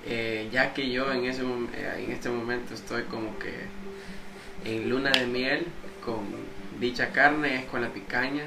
eh, 0.06 0.50
ya 0.52 0.74
que 0.74 0.90
yo 0.90 1.12
en, 1.12 1.26
ese, 1.26 1.42
eh, 1.42 2.06
en 2.06 2.12
este 2.12 2.30
momento 2.30 2.74
estoy 2.74 3.04
como 3.04 3.38
que 3.38 3.68
en 4.66 4.90
luna 4.90 5.12
de 5.12 5.26
miel 5.26 5.68
con 6.04 6.26
dicha 6.80 7.12
carne, 7.12 7.56
es 7.56 7.66
con 7.66 7.82
la 7.82 7.90
picaña. 7.90 8.44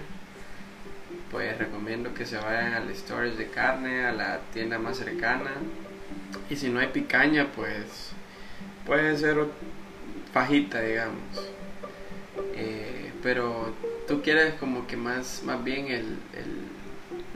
Pues 1.32 1.56
recomiendo 1.58 2.12
que 2.14 2.26
se 2.26 2.36
vayan 2.36 2.74
al 2.74 2.94
storage 2.94 3.36
de 3.36 3.48
carne, 3.48 4.04
a 4.04 4.12
la 4.12 4.38
tienda 4.52 4.78
más 4.78 4.98
cercana. 4.98 5.50
Y 6.50 6.56
si 6.56 6.68
no 6.68 6.78
hay 6.78 6.88
picaña, 6.88 7.46
pues 7.56 8.10
puede 8.86 9.16
ser 9.16 9.38
fajita, 10.32 10.80
digamos. 10.82 11.50
Eh, 12.54 13.12
pero 13.22 13.72
tú 14.06 14.20
quieres 14.22 14.54
como 14.54 14.86
que 14.86 14.96
más, 14.96 15.42
más 15.44 15.62
bien 15.64 15.86
el, 15.86 16.18
el- 16.34 16.68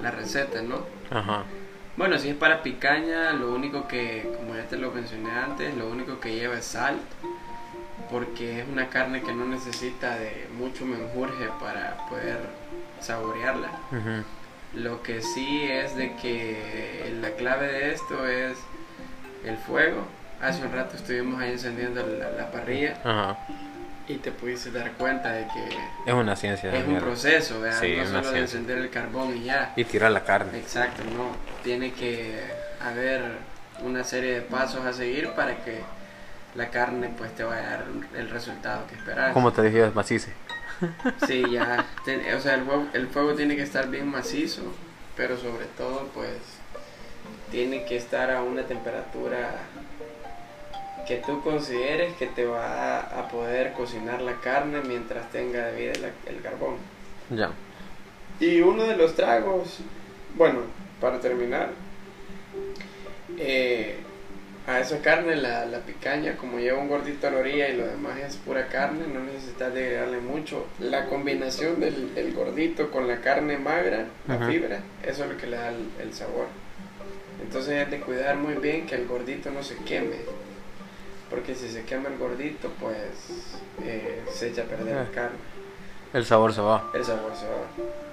la 0.02 0.10
receta, 0.10 0.60
¿no? 0.60 0.80
Ajá. 1.10 1.44
Bueno, 1.96 2.18
si 2.18 2.28
es 2.28 2.34
para 2.36 2.62
picaña, 2.62 3.32
lo 3.32 3.54
único 3.54 3.88
que, 3.88 4.30
como 4.36 4.54
ya 4.54 4.64
te 4.68 4.76
lo 4.76 4.90
mencioné 4.90 5.30
antes, 5.30 5.74
lo 5.74 5.88
único 5.88 6.20
que 6.20 6.34
lleva 6.34 6.58
es 6.58 6.66
sal, 6.66 6.98
porque 8.10 8.60
es 8.60 8.68
una 8.68 8.88
carne 8.90 9.22
que 9.22 9.32
no 9.32 9.46
necesita 9.46 10.18
de 10.18 10.46
mucho 10.58 10.84
menjurje 10.84 11.48
para 11.58 11.96
poder 12.10 12.38
saborearla. 13.00 13.68
Lo 14.74 15.02
que 15.02 15.22
sí 15.22 15.64
es 15.70 15.96
de 15.96 16.14
que 16.16 17.16
la 17.20 17.30
clave 17.30 17.68
de 17.68 17.92
esto 17.92 18.26
es 18.26 18.58
el 19.44 19.56
fuego. 19.56 20.06
Hace 20.42 20.62
un 20.64 20.72
rato 20.72 20.96
estuvimos 20.96 21.40
ahí 21.40 21.52
encendiendo 21.52 22.04
la, 22.06 22.30
la 22.30 22.50
parrilla 22.50 22.98
Ajá. 23.02 23.38
y 24.06 24.16
te 24.16 24.30
pudiste 24.32 24.70
dar 24.70 24.92
cuenta 24.92 25.32
de 25.32 25.46
que 25.46 25.68
Es 26.10 26.12
una 26.14 26.36
ciencia 26.36 26.70
es 26.74 26.82
un 26.84 26.90
mierda. 26.90 27.06
proceso, 27.06 27.60
¿verdad? 27.60 27.80
Sí, 27.80 27.96
no 27.96 28.06
solo 28.06 28.30
de 28.32 28.40
encender 28.40 28.76
el 28.78 28.90
carbón 28.90 29.34
y 29.34 29.44
ya. 29.44 29.72
Y 29.76 29.84
tirar 29.84 30.10
la 30.10 30.24
carne. 30.24 30.58
Exacto, 30.58 31.02
no. 31.16 31.34
Tiene 31.64 31.92
que 31.92 32.38
haber 32.84 33.22
una 33.82 34.04
serie 34.04 34.34
de 34.34 34.40
pasos 34.42 34.84
a 34.84 34.92
seguir 34.92 35.30
para 35.30 35.56
que 35.64 35.80
la 36.54 36.68
carne 36.68 37.10
pues 37.16 37.34
te 37.34 37.42
vaya 37.44 37.66
a 37.66 37.70
dar 37.70 37.84
el 38.14 38.28
resultado 38.28 38.86
que 38.88 38.94
esperas. 38.96 39.32
Como 39.32 39.52
te 39.52 39.62
dije, 39.62 39.90
macice. 39.94 40.32
Sí, 41.26 41.42
ya. 41.50 41.86
ten- 42.04 42.22
o 42.34 42.40
sea, 42.40 42.54
el 42.54 42.64
fuego, 42.64 42.86
el 42.92 43.06
fuego 43.08 43.34
tiene 43.34 43.56
que 43.56 43.62
estar 43.62 43.88
bien 43.88 44.08
macizo, 44.08 44.62
pero 45.16 45.36
sobre 45.36 45.66
todo 45.76 46.08
pues 46.14 46.30
tiene 47.50 47.84
que 47.84 47.96
estar 47.96 48.30
a 48.30 48.42
una 48.42 48.62
temperatura 48.62 49.50
que 51.06 51.16
tú 51.16 51.40
consideres 51.42 52.14
que 52.16 52.26
te 52.26 52.44
va 52.44 52.98
a, 52.98 53.28
poder 53.28 53.72
cocinar 53.72 54.20
la 54.22 54.40
carne 54.40 54.80
mientras 54.86 55.30
tenga 55.30 55.66
de 55.66 55.80
vida 55.80 55.92
la- 56.00 56.30
el 56.30 56.42
carbón. 56.42 56.76
Ya. 57.30 57.50
Y 58.40 58.60
uno 58.60 58.84
de 58.84 58.96
los 58.96 59.14
tragos, 59.14 59.78
bueno, 60.34 60.60
para 61.00 61.20
terminar, 61.20 61.70
eh, 63.38 63.98
a 64.66 64.80
esa 64.80 65.00
carne, 65.00 65.36
la, 65.36 65.64
la 65.66 65.78
picaña, 65.78 66.36
como 66.36 66.58
lleva 66.58 66.78
un 66.78 66.88
gordito 66.88 67.28
a 67.28 67.30
la 67.30 67.38
orilla 67.38 67.68
y 67.68 67.76
lo 67.76 67.86
demás 67.86 68.18
es 68.18 68.36
pura 68.36 68.66
carne, 68.68 69.06
no 69.06 69.20
necesitas 69.20 69.72
de 69.72 69.84
agregarle 69.84 70.18
mucho. 70.20 70.66
La 70.80 71.06
combinación 71.06 71.78
del, 71.80 72.14
del 72.14 72.32
gordito 72.34 72.90
con 72.90 73.06
la 73.06 73.20
carne 73.20 73.58
magra, 73.58 74.06
la 74.26 74.34
Ajá. 74.34 74.48
fibra, 74.48 74.80
eso 75.04 75.24
es 75.24 75.30
lo 75.30 75.36
que 75.36 75.46
le 75.46 75.56
da 75.56 75.68
el, 75.68 75.88
el 76.00 76.12
sabor. 76.12 76.46
Entonces 77.42 77.82
es 77.84 77.90
de 77.90 78.00
cuidar 78.00 78.36
muy 78.36 78.54
bien 78.54 78.86
que 78.86 78.96
el 78.96 79.06
gordito 79.06 79.50
no 79.50 79.62
se 79.62 79.76
queme. 79.76 80.16
Porque 81.30 81.54
si 81.54 81.68
se 81.68 81.82
quema 81.84 82.08
el 82.08 82.18
gordito, 82.18 82.70
pues 82.80 83.56
eh, 83.84 84.22
se 84.32 84.48
echa 84.48 84.62
a 84.62 84.64
perder 84.64 84.94
la 84.96 85.02
Ah. 85.02 85.06
carne 85.14 85.36
El 86.12 86.24
sabor 86.24 86.52
se 86.52 86.60
va. 86.60 86.90
el 86.94 87.04
sabor 87.04 87.32
se 87.36 87.46
va. 87.46 88.05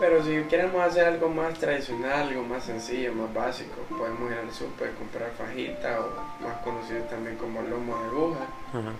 Pero 0.00 0.24
si 0.24 0.42
queremos 0.48 0.82
hacer 0.82 1.04
algo 1.04 1.28
más 1.28 1.54
tradicional, 1.58 2.28
algo 2.28 2.42
más 2.42 2.64
sencillo, 2.64 3.12
más 3.12 3.32
básico, 3.34 3.76
podemos 3.96 4.30
ir 4.32 4.38
al 4.38 4.50
súper 4.52 4.90
y 4.90 4.98
comprar 4.98 5.30
fajita 5.36 6.00
o 6.00 6.42
más 6.42 6.56
conocido 6.64 7.02
también 7.04 7.36
como 7.36 7.60
lomo 7.62 7.98
de 7.98 8.06
aguja. 8.06 8.46
Ajá. 8.70 8.92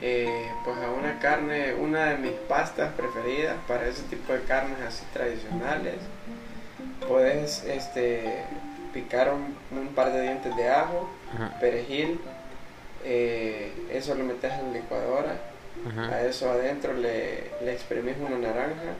Eh, 0.00 0.50
pues 0.64 0.76
a 0.78 0.90
una 0.90 1.18
carne, 1.20 1.74
una 1.74 2.06
de 2.06 2.18
mis 2.18 2.32
pastas 2.48 2.92
preferidas 2.94 3.56
para 3.68 3.86
ese 3.86 4.02
tipo 4.04 4.32
de 4.32 4.42
carnes 4.42 4.76
así 4.86 5.04
tradicionales, 5.12 5.94
puedes 7.08 7.64
este, 7.64 8.44
picar 8.92 9.32
un, 9.32 9.56
un 9.78 9.88
par 9.94 10.12
de 10.12 10.22
dientes 10.22 10.54
de 10.56 10.68
ajo, 10.68 11.08
Ajá. 11.34 11.58
perejil, 11.60 12.20
eh, 13.04 13.72
eso 13.92 14.14
lo 14.14 14.24
metes 14.24 14.52
en 14.52 14.72
la 14.72 14.78
licuadora 14.78 15.36
Ajá. 15.88 16.14
a 16.14 16.22
eso 16.22 16.50
adentro 16.50 16.92
le, 16.94 17.50
le 17.62 17.72
exprimís 17.72 18.16
una 18.18 18.38
naranja, 18.38 18.94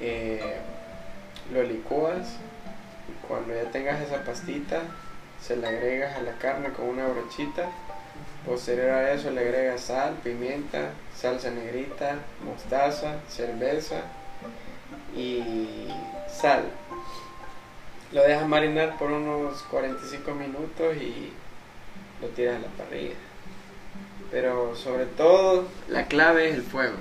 eh, 0.00 0.56
lo 1.52 1.62
licúas 1.62 2.36
y 3.08 3.26
cuando 3.26 3.54
ya 3.54 3.70
tengas 3.70 4.00
esa 4.00 4.24
pastita 4.24 4.82
se 5.40 5.56
la 5.56 5.68
agregas 5.68 6.16
a 6.16 6.22
la 6.22 6.32
carne 6.32 6.70
con 6.70 6.86
una 6.86 7.06
brochita. 7.06 7.70
Posterior 8.44 8.90
a 8.90 9.12
eso 9.12 9.30
le 9.30 9.40
agregas 9.40 9.82
sal, 9.82 10.14
pimienta, 10.24 10.90
salsa 11.14 11.50
negrita, 11.50 12.16
mostaza, 12.44 13.20
cerveza 13.28 14.02
y 15.16 15.88
sal. 16.28 16.64
Lo 18.12 18.22
dejas 18.22 18.48
marinar 18.48 18.96
por 18.96 19.10
unos 19.10 19.62
45 19.64 20.34
minutos 20.34 20.96
y 20.96 21.32
lo 22.20 22.28
tiras 22.28 22.56
a 22.56 22.60
la 22.60 22.68
parrilla. 22.68 23.14
Pero 24.30 24.74
sobre 24.76 25.06
todo 25.06 25.68
la 25.88 26.06
clave 26.06 26.48
es 26.48 26.54
el 26.54 26.62
fuego. 26.62 26.96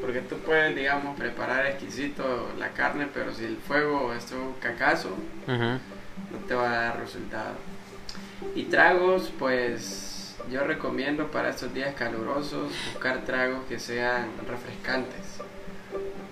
Porque 0.00 0.20
tú 0.20 0.38
puedes, 0.38 0.74
digamos, 0.74 1.16
preparar 1.16 1.66
exquisito 1.66 2.48
la 2.58 2.70
carne, 2.70 3.08
pero 3.12 3.32
si 3.34 3.44
el 3.44 3.56
fuego 3.56 4.12
es 4.14 4.30
un 4.32 4.54
cacazo, 4.54 5.10
no 5.46 6.38
te 6.46 6.54
va 6.54 6.68
a 6.68 6.82
dar 6.84 7.00
resultado. 7.00 7.54
Y 8.54 8.64
tragos, 8.64 9.30
pues 9.38 10.36
yo 10.50 10.64
recomiendo 10.64 11.30
para 11.30 11.50
estos 11.50 11.74
días 11.74 11.94
calurosos 11.94 12.72
buscar 12.92 13.24
tragos 13.24 13.60
que 13.68 13.78
sean 13.78 14.30
refrescantes. 14.48 15.38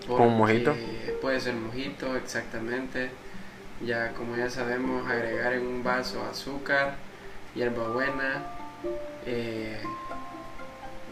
¿Como 0.06 0.30
mojito? 0.30 0.74
Puede 1.20 1.40
ser 1.40 1.54
mojito, 1.54 2.16
exactamente. 2.16 3.10
Ya 3.84 4.12
como 4.12 4.36
ya 4.36 4.48
sabemos, 4.50 5.08
agregar 5.08 5.52
en 5.52 5.66
un 5.66 5.84
vaso 5.84 6.24
azúcar, 6.24 6.96
hierbabuena, 7.54 8.44
eh, 9.26 9.80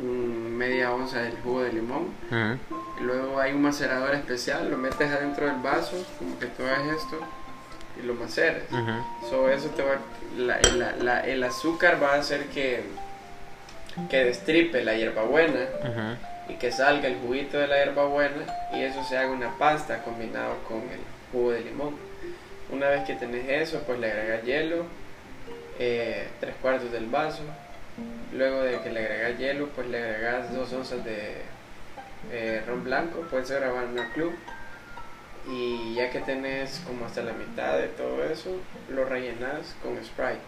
media 0.03 0.93
onza 0.93 1.21
del 1.23 1.37
jugo 1.43 1.62
de 1.62 1.73
limón. 1.73 2.09
Y 2.99 3.03
luego 3.03 3.38
hay 3.41 3.53
un 3.53 3.62
macerador 3.62 4.15
especial, 4.15 4.71
lo 4.71 4.79
metes 4.79 5.11
adentro 5.11 5.47
del 5.47 5.57
vaso, 5.57 5.97
como 6.19 6.38
que 6.38 6.47
tú 6.47 6.62
hagas 6.65 6.97
esto 6.97 7.19
y 8.03 8.07
lo 8.07 8.15
maceres. 8.15 8.65
Ujú. 8.71 9.29
So, 9.31 9.50
eso 9.50 9.69
te 9.71 9.83
va, 9.83 9.97
la- 10.37 10.61
la- 10.76 10.97
la- 10.97 11.21
el 11.26 11.43
azúcar 11.45 12.03
va 12.03 12.15
a 12.15 12.19
hacer 12.21 12.47
que, 12.47 12.85
que 14.11 14.25
destripe 14.25 14.85
la 14.85 14.95
hierbabuena 14.95 15.61
Ujú. 15.81 16.53
y 16.53 16.57
que 16.57 16.71
salga 16.73 17.09
el 17.09 17.17
juguito 17.17 17.59
de 17.59 17.67
la 17.67 17.79
hierbabuena 17.85 18.45
y 18.75 18.83
eso 18.83 19.03
se 19.05 19.17
haga 19.17 19.31
una 19.31 19.57
pasta 19.59 20.03
combinado 20.03 20.57
con 20.69 20.79
el 20.79 21.00
jugo 21.33 21.53
de 21.53 21.61
limón. 21.62 21.95
Una 22.71 22.88
vez 22.88 23.05
que 23.05 23.15
tenés 23.15 23.49
eso, 23.49 23.83
pues 23.87 23.99
le 23.99 24.11
agregas 24.11 24.43
hielo, 24.45 24.85
eh, 25.79 26.29
tres 26.41 26.55
cuartos 26.61 26.91
del 26.93 27.07
vaso. 27.07 27.43
Luego 28.37 28.62
de 28.62 28.81
que 28.81 28.90
le 28.90 29.00
agregas 29.00 29.38
hielo, 29.38 29.69
pues 29.69 29.88
le 29.88 30.02
agregas 30.02 30.52
dos 30.55 30.73
onzas 30.73 31.05
de 31.05 31.37
eh, 32.31 32.62
ron 32.66 32.85
blanco, 32.85 33.21
puede 33.31 33.45
ser 33.45 33.62
una 33.62 34.12
Club. 34.12 34.33
Y 35.49 35.95
ya 35.95 36.11
que 36.11 36.21
tenés 36.21 36.83
como 36.87 37.07
hasta 37.07 37.23
la 37.23 37.33
mitad 37.33 37.78
de 37.78 37.87
todo 37.88 38.25
eso, 38.25 38.50
lo 38.90 39.05
rellenas 39.05 39.76
con 39.83 39.97
Sprite. 40.05 40.40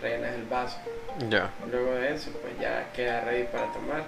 Rellenas 0.00 0.34
el 0.34 0.44
vaso. 0.44 0.78
Ya. 1.28 1.50
Luego 1.70 1.94
de 1.94 2.14
eso, 2.14 2.30
pues 2.40 2.54
ya 2.58 2.90
queda 2.92 3.20
ready 3.20 3.44
para 3.44 3.70
tomar. 3.72 4.04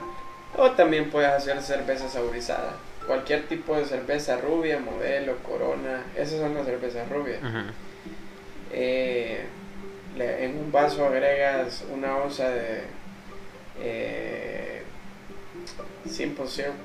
O 0.56 0.71
también 0.71 1.11
puedes 1.11 1.30
hacer 1.30 1.61
cerveza 1.62 2.09
saborizada. 2.09 2.76
Cualquier 3.06 3.47
tipo 3.49 3.76
de 3.76 3.85
cerveza 3.85 4.38
rubia, 4.38 4.78
modelo, 4.78 5.37
corona, 5.42 6.04
esas 6.16 6.40
son 6.40 6.54
las 6.54 6.64
cervezas 6.64 7.09
rubias. 7.11 7.40
Eh, 8.73 9.44
en 10.16 10.59
un 10.59 10.73
vaso 10.73 11.04
agregas 11.06 11.85
una 11.92 12.16
onza 12.16 12.49
de 12.49 12.85
eh, 13.81 14.83
100%, 16.07 16.37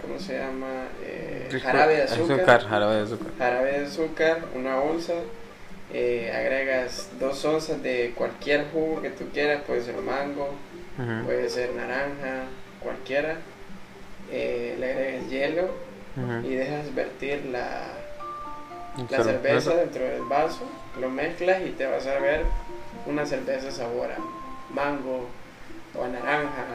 ¿cómo 0.02 0.20
se 0.20 0.38
llama? 0.38 0.88
Eh, 1.04 1.60
jarabe 1.62 1.96
de 1.98 2.04
azúcar. 2.04 2.62
Jarabe 2.68 2.96
de 2.96 3.02
azúcar. 3.04 3.28
Jarabe 3.38 3.72
de 3.80 3.86
azúcar, 3.86 4.40
una 4.56 4.78
onza. 4.80 5.14
Eh, 5.92 6.32
agregas 6.36 7.10
dos 7.20 7.44
onzas 7.46 7.82
de 7.82 8.14
cualquier 8.16 8.66
jugo 8.72 9.02
que 9.02 9.10
tú 9.10 9.26
quieras, 9.34 9.64
puede 9.66 9.82
ser 9.82 9.96
mango, 9.98 10.50
puede 11.26 11.50
ser 11.50 11.74
naranja, 11.74 12.44
cualquiera. 12.80 13.38
Eh, 14.32 14.76
le 14.80 14.92
agregas 14.92 15.30
hielo 15.30 15.70
y 16.44 16.54
dejas 16.56 16.94
vertir 16.94 17.46
la, 17.52 17.88
la 19.10 19.24
Cerveza. 19.24 19.24
cerveza 19.24 19.76
dentro 19.76 20.04
del 20.04 20.24
vaso, 20.24 20.70
lo 21.00 21.10
mezclas 21.10 21.62
y 21.66 21.72
te 21.72 21.86
vas 21.88 22.06
a 22.06 22.20
ver 22.20 22.44
una 23.08 23.26
cerveza 23.26 23.72
sabor 23.72 24.12
a 24.12 24.18
mango 24.74 25.28
o 25.96 26.04
a 26.04 26.08
naranja 26.08 26.66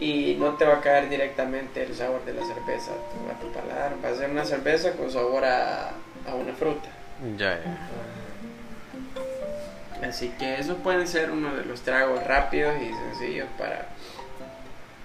y 0.00 0.36
no 0.38 0.54
te 0.54 0.64
va 0.64 0.76
a 0.76 0.80
caer 0.80 1.08
directamente 1.08 1.82
el 1.82 1.94
sabor 1.94 2.24
de 2.24 2.34
la 2.34 2.44
cerveza 2.44 2.92
a 2.92 3.40
tu, 3.40 3.50
paladar, 3.52 3.94
va 4.04 4.08
a 4.10 4.14
ser 4.14 4.30
una 4.30 4.44
cerveza 4.44 4.92
con 4.92 5.10
sabor 5.10 5.44
a, 5.44 5.88
a 6.28 6.34
una 6.34 6.52
fruta. 6.54 6.88
Ya, 7.36 7.58
ya. 7.60 7.78
Así 10.08 10.28
que 10.38 10.58
esos 10.58 10.76
pueden 10.78 11.06
ser 11.06 11.30
uno 11.30 11.54
de 11.54 11.64
los 11.64 11.82
tragos 11.82 12.24
rápidos 12.24 12.74
y 12.80 12.88
sencillos 12.94 13.48
para 13.58 13.86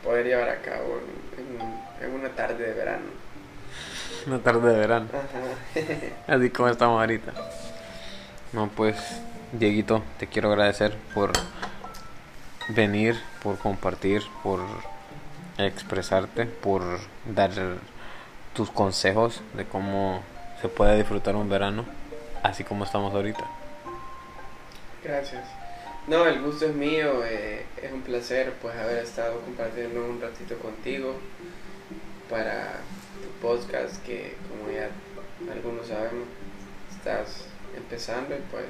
poder 0.04 0.26
llevar 0.28 0.50
a 0.50 0.62
cabo 0.62 1.00
en, 1.38 1.60
en- 1.62 2.06
en 2.10 2.16
una 2.20 2.30
tarde 2.30 2.66
de 2.68 2.74
verano. 2.74 3.06
Una 4.28 4.40
tarde 4.40 4.72
de 4.72 4.78
verano. 4.80 5.08
Ajá. 5.12 6.34
Así 6.36 6.50
como 6.50 6.70
estamos 6.70 7.00
ahorita. 7.00 7.34
No, 8.54 8.70
pues, 8.70 8.96
Dieguito, 9.52 10.02
te 10.18 10.28
quiero 10.28 10.50
agradecer 10.52 10.96
por 11.14 11.32
venir, 12.70 13.20
por 13.44 13.58
compartir, 13.58 14.24
por 14.44 14.62
expresarte, 15.58 16.46
por 16.46 16.82
dar 17.26 17.52
tus 18.54 18.70
consejos 18.70 19.42
de 19.54 19.66
cómo 19.66 20.22
se 20.62 20.70
puede 20.70 20.98
disfrutar 20.98 21.36
un 21.36 21.50
verano, 21.50 21.86
así 22.44 22.64
como 22.64 22.86
estamos 22.86 23.14
ahorita. 23.14 23.46
Gracias. 25.04 25.44
No, 26.08 26.26
el 26.26 26.42
gusto 26.42 26.66
es 26.68 26.76
mío, 26.76 27.24
eh, 27.26 27.66
es 27.82 27.92
un 27.92 28.02
placer 28.02 28.54
pues 28.62 28.76
haber 28.76 29.00
estado 29.00 29.40
compartiendo 29.42 30.06
un 30.06 30.22
ratito 30.22 30.56
contigo 30.60 31.16
para 32.30 32.74
tu 33.22 33.48
podcast 33.48 34.04
que 34.04 34.36
como 34.50 34.72
ya 34.72 34.90
algunos 35.52 35.88
sabemos 35.88 36.28
estás 36.96 37.46
empezando 37.76 38.36
y 38.36 38.40
pues 38.52 38.66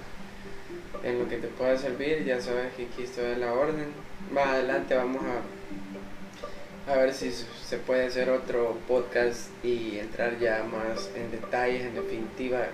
en 1.04 1.20
lo 1.20 1.28
que 1.30 1.38
te 1.38 1.48
pueda 1.48 1.78
servir 1.78 2.24
ya 2.26 2.40
sabes 2.42 2.74
que 2.76 2.84
aquí 2.86 3.04
estoy 3.04 3.34
a 3.34 3.38
la 3.38 3.54
orden. 3.54 3.86
Más 4.32 4.48
adelante 4.48 4.96
vamos 4.96 5.22
a, 6.88 6.92
a 6.92 6.96
ver 6.98 7.14
si 7.14 7.32
se 7.32 7.78
puede 7.78 8.06
hacer 8.08 8.30
otro 8.30 8.78
podcast 8.88 9.50
y 9.64 10.00
entrar 10.00 10.38
ya 10.40 10.64
más 10.64 11.10
en 11.16 11.32
detalles, 11.32 11.84
en 11.84 11.96
definitiva 11.96 12.66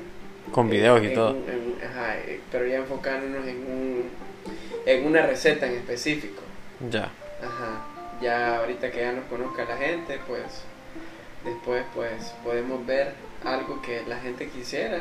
Con 0.51 0.69
videos 0.69 1.01
y 1.03 1.07
en 1.07 1.13
todo. 1.13 1.29
en- 1.31 1.77
ajá, 1.85 2.17
eh, 2.19 2.39
pero 2.51 2.65
ya 2.67 2.77
enfocándonos 2.77 3.45
en, 3.47 3.57
un, 3.57 4.03
en 4.85 5.05
una 5.05 5.25
receta 5.25 5.65
en 5.67 5.73
específico. 5.75 6.41
Ya. 6.89 7.09
Ajá. 7.41 7.85
Ya 8.21 8.57
ahorita 8.59 8.91
que 8.91 8.99
ya 8.99 9.11
nos 9.13 9.25
conozca 9.25 9.65
la 9.65 9.77
gente, 9.77 10.19
pues 10.27 10.43
después 11.43 11.83
pues 11.95 12.33
podemos 12.43 12.85
ver 12.85 13.13
algo 13.43 13.81
que 13.81 14.03
la 14.07 14.17
gente 14.19 14.47
quisiera. 14.49 14.99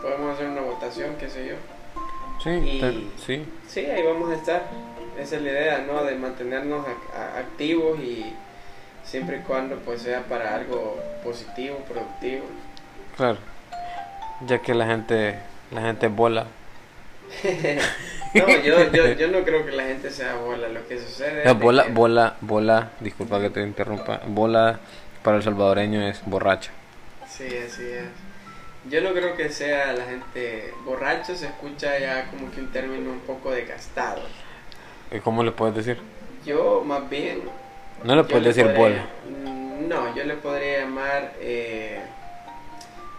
Podemos 0.00 0.34
hacer 0.34 0.48
una 0.48 0.62
votación, 0.62 1.16
qué 1.18 1.28
sé 1.28 1.46
yo. 1.48 1.54
Sí, 2.42 2.50
Y- 2.50 2.80
te- 2.80 3.24
sí. 3.24 3.44
Sí, 3.68 3.80
ahí 3.86 4.02
vamos 4.02 4.30
a 4.30 4.34
estar. 4.34 4.62
Esa 5.18 5.36
es 5.36 5.42
la 5.42 5.50
idea, 5.50 5.78
¿no? 5.86 6.04
De 6.04 6.14
mantenernos 6.16 6.86
ac- 6.86 7.14
a- 7.16 7.38
activos 7.38 7.98
y 8.00 8.32
siempre 9.04 9.38
y 9.38 9.40
cuando 9.40 9.76
pues 9.76 10.02
sea 10.02 10.22
para 10.22 10.54
algo 10.54 10.98
positivo, 11.22 11.76
productivo. 11.88 12.44
Claro. 13.16 13.38
Ya 14.46 14.58
que 14.60 14.74
la 14.74 14.86
gente, 14.86 15.38
la 15.70 15.82
gente 15.82 16.08
bola. 16.08 16.46
no, 18.34 18.48
yo, 18.62 18.90
yo, 18.92 19.12
yo 19.12 19.28
no 19.28 19.42
creo 19.44 19.64
que 19.64 19.72
la 19.72 19.84
gente 19.84 20.10
sea 20.10 20.34
bola. 20.36 20.68
Lo 20.68 20.86
que 20.88 20.98
sucede 20.98 21.42
de 21.44 21.52
bola, 21.52 21.84
que- 21.84 21.92
bola, 21.92 22.36
bola, 22.40 22.90
disculpa 23.00 23.40
que 23.40 23.50
te 23.50 23.62
interrumpa. 23.62 24.20
Bola 24.26 24.80
para 25.22 25.36
el 25.36 25.42
salvadoreño 25.42 26.06
es 26.08 26.20
borracha. 26.26 26.70
Sí, 27.28 27.44
así 27.46 27.82
es. 27.84 28.04
Yo 28.90 29.00
no 29.00 29.12
creo 29.12 29.36
que 29.36 29.48
sea 29.48 29.92
la 29.92 30.04
gente 30.04 30.74
borracho, 30.84 31.36
se 31.36 31.46
escucha 31.46 31.98
ya 31.98 32.28
como 32.30 32.50
que 32.50 32.60
un 32.60 32.72
término 32.72 33.10
un 33.10 33.20
poco 33.20 33.52
desgastado. 33.52 34.20
¿Y 35.12 35.18
¿Cómo 35.20 35.44
le 35.44 35.52
puedes 35.52 35.74
decir? 35.76 35.98
Yo 36.44 36.82
más 36.84 37.08
bien... 37.08 37.42
No 38.02 38.16
le 38.16 38.24
puedes 38.24 38.44
decir 38.44 38.66
podría-. 38.74 39.06
Mm, 39.44 39.88
No, 39.88 40.14
yo 40.16 40.24
le 40.24 40.34
podría 40.34 40.80
llamar 40.80 41.32
eh, 41.40 42.00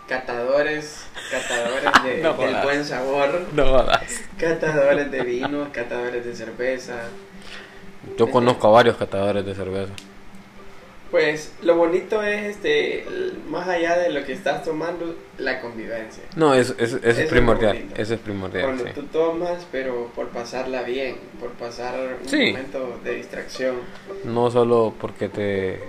catadores, 0.08 1.06
catadores 1.32 2.04
de, 2.04 2.18
No 2.24 2.34
del 2.34 2.56
buen 2.62 2.84
sabor, 2.84 3.48
No 3.54 3.66
jodas. 3.66 4.04
catadores 4.38 5.10
de 5.12 5.22
vino, 5.24 5.68
catadores 5.72 6.26
de 6.26 6.36
cerveza. 6.36 6.96
Yo 8.18 8.30
conozco 8.30 8.68
a 8.68 8.72
varios 8.72 8.98
catadores 8.98 9.46
de 9.46 9.56
cerveza. 9.56 9.94
Pues 11.14 11.54
lo 11.62 11.76
bonito 11.76 12.24
es, 12.24 12.42
este, 12.56 13.06
más 13.48 13.68
allá 13.68 14.00
de 14.00 14.10
lo 14.10 14.26
que 14.26 14.34
estás 14.34 14.64
tomando, 14.64 15.16
la 15.38 15.62
convivencia. 15.62 16.24
No, 16.36 16.56
eso, 16.56 16.74
eso, 16.80 16.98
eso 16.98 16.98
Eso 16.98 17.08
es 17.08 17.18
es 17.20 17.30
primordial. 17.30 17.78
bonito. 17.78 18.02
Eso 18.02 18.14
es 18.16 18.20
primordial, 18.20 18.64
Cuando 18.66 18.84
sí. 18.86 18.90
tú 18.96 19.04
tomas, 19.04 19.68
pero 19.72 20.08
por 20.16 20.30
pasarla 20.30 20.82
bien, 20.82 21.18
por 21.40 21.52
pasar 21.52 21.94
un 22.20 22.28
Sí. 22.28 22.48
momento 22.48 23.00
de 23.04 23.14
distracción. 23.14 23.76
No 24.24 24.50
solo 24.50 24.96
porque 25.00 25.30
te, 25.30 25.84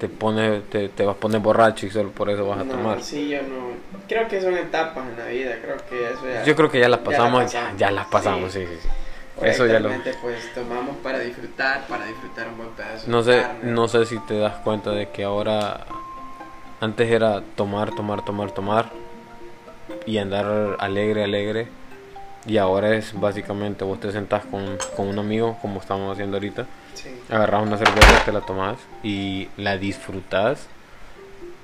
te 0.00 0.08
pone, 0.08 0.60
te, 0.70 0.88
te 0.88 1.04
vas 1.04 1.16
a 1.16 1.20
poner 1.20 1.42
borracho 1.42 1.84
y 1.84 1.90
solo 1.90 2.08
por 2.10 2.30
eso 2.30 2.46
vas 2.46 2.60
a 2.60 2.64
no, 2.64 2.72
tomar. 2.72 3.02
sí, 3.02 3.28
yo 3.28 3.42
no. 3.42 3.72
Creo 4.08 4.26
que 4.26 4.40
son 4.40 4.56
etapas 4.56 5.06
en 5.06 5.18
la 5.18 5.26
vida, 5.26 5.58
creo 5.62 5.76
que 5.90 6.06
eso 6.14 6.26
ya. 6.32 6.44
Yo 6.44 6.56
creo 6.56 6.70
que 6.70 6.80
ya 6.80 6.88
las 6.88 7.00
Ya 7.00 7.04
la 7.04 7.10
pasamos, 7.10 7.40
ya, 7.52 7.60
pasamos. 7.60 7.78
ya 7.78 7.90
las 7.90 8.06
pasamos, 8.06 8.52
sí, 8.54 8.60
sí, 8.66 8.78
sí. 8.82 8.88
Eso 9.40 9.66
ya 9.66 9.80
lo... 9.80 9.90
Pues 10.20 10.52
tomamos 10.54 10.96
para 11.02 11.18
disfrutar, 11.20 11.86
para 11.86 12.04
disfrutar 12.06 12.48
un 12.48 12.58
buen 12.58 12.70
pedazo 12.70 13.08
No 13.10 13.22
de 13.22 13.34
sé, 13.34 13.42
carne. 13.42 13.72
no 13.72 13.88
sé 13.88 14.06
si 14.06 14.18
te 14.20 14.38
das 14.38 14.56
cuenta 14.56 14.90
de 14.90 15.08
que 15.10 15.24
ahora 15.24 15.86
antes 16.80 17.10
era 17.10 17.40
tomar, 17.56 17.90
tomar, 17.94 18.24
tomar, 18.24 18.50
tomar 18.52 18.90
y 20.06 20.18
andar 20.18 20.76
alegre, 20.80 21.24
alegre 21.24 21.68
y 22.44 22.56
ahora 22.58 22.94
es 22.96 23.18
básicamente 23.18 23.84
vos 23.84 24.00
te 24.00 24.10
sentás 24.12 24.44
con, 24.46 24.76
con 24.96 25.06
un 25.08 25.18
amigo 25.18 25.56
como 25.62 25.80
estamos 25.80 26.12
haciendo 26.12 26.36
ahorita, 26.36 26.66
Sí, 26.94 27.08
agarras 27.30 27.62
una 27.62 27.78
cerveza, 27.78 28.24
te 28.24 28.32
la 28.32 28.40
tomás 28.42 28.76
y 29.02 29.48
la 29.56 29.78
disfrutas 29.78 30.66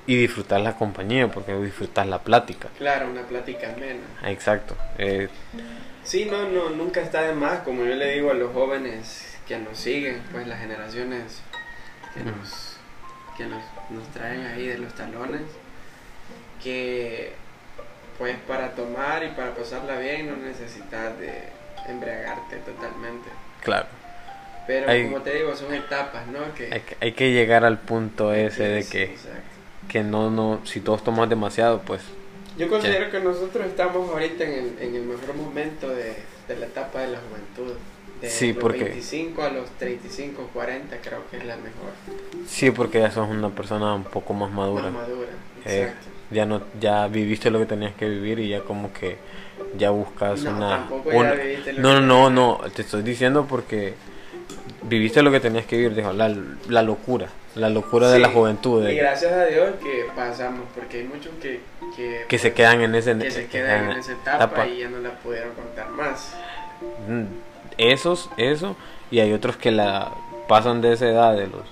y 0.07 0.15
disfrutas 0.15 0.61
la 0.61 0.75
compañía 0.75 1.27
porque 1.27 1.53
disfrutas 1.55 2.07
la 2.07 2.19
plática. 2.19 2.69
claro, 2.77 3.07
una 3.09 3.21
plática 3.21 3.71
amena. 3.73 3.99
Exacto. 4.25 4.75
Eh, 4.97 5.29
Sí, 6.09 6.25
no, 6.25 6.49
no, 6.49 6.71
nunca 6.71 7.01
está 7.01 7.21
de 7.21 7.33
más, 7.35 7.59
como 7.59 7.85
yo 7.85 7.93
le 7.93 8.13
digo 8.15 8.31
a 8.31 8.33
los 8.33 8.51
jóvenes 8.51 9.37
que 9.47 9.59
nos 9.59 9.77
siguen, 9.77 10.23
pues 10.31 10.47
las 10.47 10.59
generaciones 10.59 11.43
que 12.15 12.21
nos, 12.23 12.77
que 13.37 13.45
nos, 13.45 13.61
nos 13.91 14.07
traen 14.07 14.43
ahí 14.47 14.65
de 14.65 14.79
los 14.79 14.91
talones, 14.95 15.43
que 16.63 17.33
pues 18.17 18.35
para 18.47 18.71
tomar 18.71 19.23
y 19.23 19.27
para 19.29 19.53
pasarla 19.53 19.99
bien 19.99 20.31
no 20.31 20.35
necesitas 20.37 21.15
de 21.19 21.43
embriagarte 21.87 22.55
totalmente. 22.57 23.29
claro. 23.61 23.85
Pero 24.65 24.89
Hay- 24.89 25.03
como 25.03 25.21
te 25.21 25.35
digo, 25.35 25.55
son 25.55 25.73
etapas, 25.75 26.25
¿no? 26.27 26.53
Que, 26.55 26.71
Hay 26.73 26.81
que, 26.81 26.97
hay 27.01 27.11
que 27.13 27.31
llegar 27.31 27.65
al 27.65 27.77
punto 27.77 28.33
ese 28.33 28.63
de 28.63 28.83
que, 28.87 29.03
exacto. 29.03 29.39
que 29.87 30.03
no, 30.03 30.31
no, 30.31 30.61
si 30.65 30.79
todos 30.79 31.03
tomas 31.03 31.29
demasiado, 31.29 31.81
pues 31.81 32.01
Yo 32.59 32.67
considero 32.69 33.09
que 33.09 33.19
nosotros 33.21 33.65
estamos 33.65 34.09
ahorita 34.09 34.43
en 34.43 34.51
el, 34.53 34.73
en 34.81 34.95
el 34.95 35.01
mejor 35.03 35.33
momento 35.35 35.89
de, 35.89 36.13
de 36.47 36.55
la 36.59 36.65
etapa 36.67 36.99
de 37.01 37.07
la 37.07 37.19
juventud. 37.19 37.73
De 38.21 38.29
Sí, 38.29 38.51
los 38.53 38.61
porque- 38.61 38.83
25 38.83 39.41
a 39.43 39.49
los 39.49 39.69
35, 39.77 40.49
40 40.53 40.97
creo 40.97 41.21
que 41.31 41.37
es 41.37 41.45
la 41.45 41.55
mejor. 41.55 41.91
Sí, 42.47 42.69
porque 42.71 42.99
ya 42.99 43.11
sos 43.11 43.29
una 43.29 43.49
persona 43.49 43.93
un 43.95 44.03
poco 44.03 44.33
más 44.33 44.51
madura. 44.51 44.83
Más 44.91 45.07
madura. 45.07 45.29
Eh, 45.65 45.83
Exacto. 45.83 46.07
ya 46.31 46.45
no 46.45 46.61
ya 46.79 47.07
viviste 47.07 47.49
lo 47.49 47.59
que 47.59 47.65
tenías 47.65 47.93
que 47.95 48.09
vivir 48.09 48.39
y 48.39 48.49
ya 48.49 48.59
como 48.61 48.91
que 48.91 49.17
ya 49.77 49.89
buscas 49.91 50.43
No, 50.43 50.51
una, 50.57 50.69
tampoco 50.69 51.11
ya 51.13 51.17
una- 51.17 51.35
que 51.35 51.73
no 51.77 52.01
no 52.01 52.29
no 52.29 52.59
te 52.75 52.81
estoy 52.81 53.03
diciendo 53.03 53.45
porque 53.49 53.93
viviste 54.83 55.21
lo 55.21 55.31
que 55.31 55.39
tenías 55.39 55.65
que 55.65 55.77
vivir 55.77 55.95
dijo 55.95 56.13
la, 56.13 56.33
la 56.67 56.83
locura 56.83 57.27
la 57.55 57.69
locura 57.69 58.09
de 58.09 58.19
la 58.19 58.29
juventud 58.29 58.87
Y 58.87 58.95
gracias 58.95 59.31
a 59.33 59.45
Dios 59.45 59.75
que 59.81 60.05
pasamos, 60.15 60.65
porque 60.75 60.99
hay 60.99 61.03
muchos 61.03 61.31
que, 61.41 61.59
que, 61.95 62.25
que 62.27 62.37
se 62.37 62.53
quedan 62.53 62.81
en 62.81 62.95
ese 62.95 63.17
que 63.17 63.31
se 63.31 63.41
que 63.43 63.47
quedan 63.49 63.81
quedan 63.81 63.91
en 63.91 63.97
esa 63.97 64.11
etapa, 64.13 64.43
etapa. 64.45 64.67
y 64.67 64.79
ya 64.79 64.89
no 64.89 64.99
la 64.99 65.11
pudieron 65.11 65.53
contar 65.53 65.89
más. 65.89 66.35
Mm, 67.07 67.25
esos 67.77 68.29
eso 68.37 68.75
y 69.11 69.19
hay 69.19 69.33
otros 69.33 69.57
que 69.57 69.71
la 69.71 70.11
pasan 70.47 70.81
de 70.81 70.93
esa 70.93 71.07
edad 71.07 71.35
de 71.35 71.47
los 71.47 71.63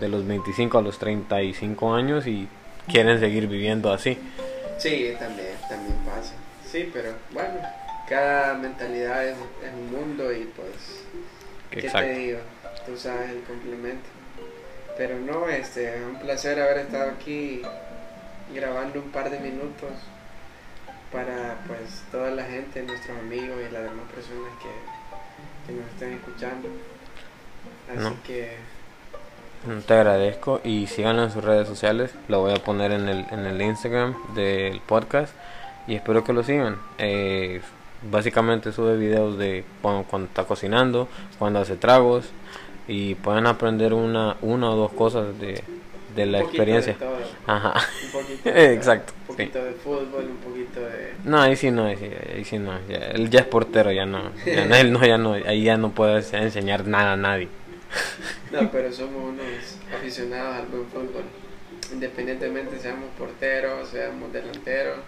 de 0.00 0.08
los 0.08 0.26
25 0.26 0.78
a 0.78 0.82
los 0.82 0.98
35 0.98 1.94
años 1.94 2.26
y 2.26 2.48
quieren 2.88 3.20
seguir 3.20 3.46
viviendo 3.46 3.92
así 3.92 4.18
Sí, 4.78 5.14
también, 5.18 5.48
también 5.68 5.94
pasa. 6.06 6.32
Sí, 6.66 6.90
pero 6.90 7.10
bueno, 7.32 7.60
cada 8.08 8.54
mentalidad 8.54 9.26
es, 9.26 9.34
es 9.34 9.72
un 9.74 9.92
mundo 9.92 10.32
y 10.32 10.44
pues, 10.56 11.04
¿qué 11.70 11.80
exacto 11.80 12.08
te 12.08 12.14
digo? 12.18 12.38
Tú 12.86 12.96
sabes 12.96 13.30
el 13.30 13.42
complemento. 13.42 14.08
Pero 14.96 15.18
no, 15.18 15.48
este, 15.48 15.96
es 15.96 16.02
un 16.02 16.16
placer 16.18 16.60
haber 16.60 16.78
estado 16.78 17.10
aquí 17.10 17.62
grabando 18.54 19.00
un 19.00 19.10
par 19.10 19.30
de 19.30 19.38
minutos 19.38 19.90
para 21.12 21.56
pues 21.66 22.02
toda 22.12 22.30
la 22.30 22.44
gente, 22.44 22.82
nuestros 22.82 23.18
amigos 23.18 23.56
y 23.68 23.72
las 23.72 23.82
demás 23.82 24.06
personas 24.14 24.52
que, 24.62 25.72
que 25.72 25.78
nos 25.80 25.88
estén 25.90 26.12
escuchando. 26.14 26.68
Así 27.90 27.98
No. 28.04 28.16
que 28.24 28.56
Te 29.86 29.94
agradezco 29.94 30.60
y 30.64 30.86
síganlo 30.86 31.24
en 31.24 31.30
sus 31.30 31.44
redes 31.44 31.66
sociales. 31.68 32.12
Lo 32.28 32.40
voy 32.40 32.52
a 32.52 32.56
poner 32.62 32.92
en 32.92 33.08
el, 33.08 33.26
en 33.30 33.40
el 33.46 33.60
Instagram 33.60 34.34
del 34.34 34.80
podcast 34.80 35.34
y 35.86 35.94
espero 35.96 36.24
que 36.24 36.32
lo 36.32 36.42
sigan. 36.42 36.78
Eh, 36.98 37.60
básicamente 38.02 38.72
sube 38.72 38.96
videos 38.96 39.38
de 39.38 39.64
cuando, 39.82 40.04
cuando 40.04 40.28
está 40.28 40.44
cocinando, 40.44 41.08
cuando 41.38 41.58
hace 41.60 41.76
tragos 41.76 42.30
y 42.88 43.14
pueden 43.16 43.46
aprender 43.46 43.92
una, 43.94 44.36
una 44.42 44.70
o 44.70 44.76
dos 44.76 44.92
cosas 44.92 45.38
de, 45.38 45.62
de 46.16 46.26
la 46.26 46.38
un 46.38 46.44
experiencia. 46.44 46.94
de 46.94 46.98
todo, 46.98 47.18
Ajá. 47.46 47.74
un 48.04 48.10
poquito 48.20 48.50
de. 48.50 48.74
Exacto. 48.74 49.12
Un 49.28 49.36
sí. 49.36 49.42
poquito 49.44 49.64
de 49.64 49.72
fútbol, 49.72 50.24
un 50.24 50.36
poquito 50.38 50.80
de... 50.80 51.12
No, 51.24 51.40
ahí 51.40 51.56
sí 51.56 51.70
no, 51.70 51.84
ahí 51.84 51.96
sí, 51.96 52.10
ahí 52.34 52.44
sí 52.44 52.58
no. 52.58 52.72
Ya, 52.88 52.98
él 52.98 53.30
ya 53.30 53.40
es 53.40 53.46
portero, 53.46 53.92
ya 53.92 54.06
no. 54.06 54.32
Ya 54.44 54.64
no, 54.64 54.74
él 54.76 54.92
no, 54.92 55.04
ya 55.04 55.18
no, 55.18 55.32
ahí 55.34 55.62
ya 55.62 55.76
no 55.76 55.90
puede 55.90 56.24
enseñar 56.38 56.86
nada 56.86 57.12
a 57.12 57.16
nadie. 57.16 57.48
No, 58.50 58.70
pero 58.70 58.92
somos 58.92 59.22
unos 59.24 59.44
aficionados 59.96 60.56
al 60.56 60.66
buen 60.66 60.86
fútbol. 60.86 61.24
Independientemente 61.92 62.78
seamos 62.78 63.06
porteros, 63.18 63.88
seamos 63.88 64.32
delanteros. 64.32 64.98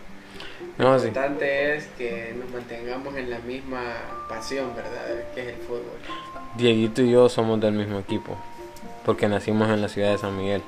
No, 0.79 0.93
Lo 0.95 0.99
sí. 0.99 1.09
importante 1.09 1.77
es 1.77 1.87
que 1.99 2.35
nos 2.39 2.51
mantengamos 2.51 3.15
en 3.17 3.31
la 3.31 3.39
misma 3.41 3.81
pasión, 4.29 4.75
¿verdad? 4.75 5.05
Que 5.35 5.43
es 5.43 5.49
el 5.57 5.61
fútbol. 5.67 5.83
Dieguito 6.57 7.03
y 7.03 7.11
yo 7.11 7.29
somos 7.29 7.61
del 7.61 7.73
mismo 7.75 7.99
equipo, 7.99 8.37
porque 9.05 9.29
nacimos 9.29 9.69
en 9.69 9.83
la 9.83 9.89
ciudad 9.89 10.11
de 10.13 10.19
San 10.19 10.37
Miguel. 10.37 10.63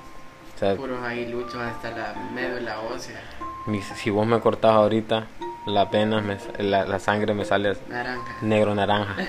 O 0.54 0.58
sea, 0.58 0.76
Puros 0.76 1.02
aguiluchos 1.02 1.56
hasta 1.56 1.90
la 1.90 2.14
médula 2.34 2.80
ósea. 2.80 3.20
si 3.96 4.10
vos 4.10 4.26
me 4.26 4.38
cortás 4.40 4.72
ahorita, 4.72 5.26
la 5.66 5.90
pena, 5.90 6.20
me 6.20 6.36
la, 6.58 6.84
la 6.84 6.98
sangre 6.98 7.32
me 7.34 7.44
sale 7.44 7.76
Naranja. 7.88 8.36
negro 8.42 8.74
naranja. 8.74 9.16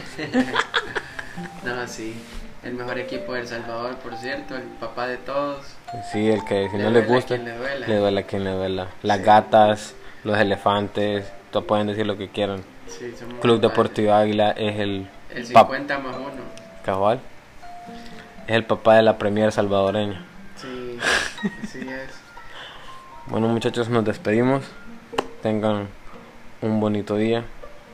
No, 1.63 1.87
sí. 1.87 2.15
El 2.63 2.73
mejor 2.73 2.97
equipo 2.97 3.33
de 3.33 3.41
El 3.41 3.47
Salvador, 3.47 3.95
por 3.97 4.15
cierto, 4.15 4.55
el 4.55 4.63
papá 4.63 5.07
de 5.07 5.17
todos. 5.17 5.65
Sí, 6.11 6.29
el 6.29 6.43
que 6.45 6.69
si 6.69 6.77
Le 6.77 6.83
no 6.83 6.89
le 6.89 7.01
gusta, 7.01 7.35
quien 7.35 7.45
le 7.45 7.57
duela. 7.57 8.11
le 8.13 8.19
a 8.19 8.23
quien 8.23 8.43
le 8.43 8.51
duela. 8.51 8.87
Las 9.03 9.17
Sí. 9.19 9.23
gatas, 9.23 9.95
los 10.25 10.37
elefantes, 10.37 11.31
todos 11.51 11.65
pueden 11.65 11.87
decir 11.87 12.05
lo 12.05 12.17
que 12.17 12.27
quieran. 12.29 12.63
Sí, 12.87 13.13
Club. 13.41 13.61
Deportivo 13.61 14.13
Águila 14.13 14.51
es 14.51 14.77
el 14.79 15.07
El 15.29 15.43
pap- 15.53 15.67
50 15.67 15.99
más 15.99 16.15
uno. 16.17 16.29
cabal. 16.83 17.19
Es 18.47 18.55
el 18.55 18.65
papá 18.65 18.95
de 18.95 19.01
la 19.03 19.17
Premier 19.17 19.51
salvadoreña. 19.51 20.23
Sí, 20.57 20.97
así 21.63 21.79
es. 21.79 22.09
Bueno 23.27 23.47
muchachos, 23.47 23.89
nos 23.89 24.03
despedimos. 24.05 24.63
Tengan 25.41 25.87
un 26.61 26.79
bonito 26.79 27.15
día 27.15 27.43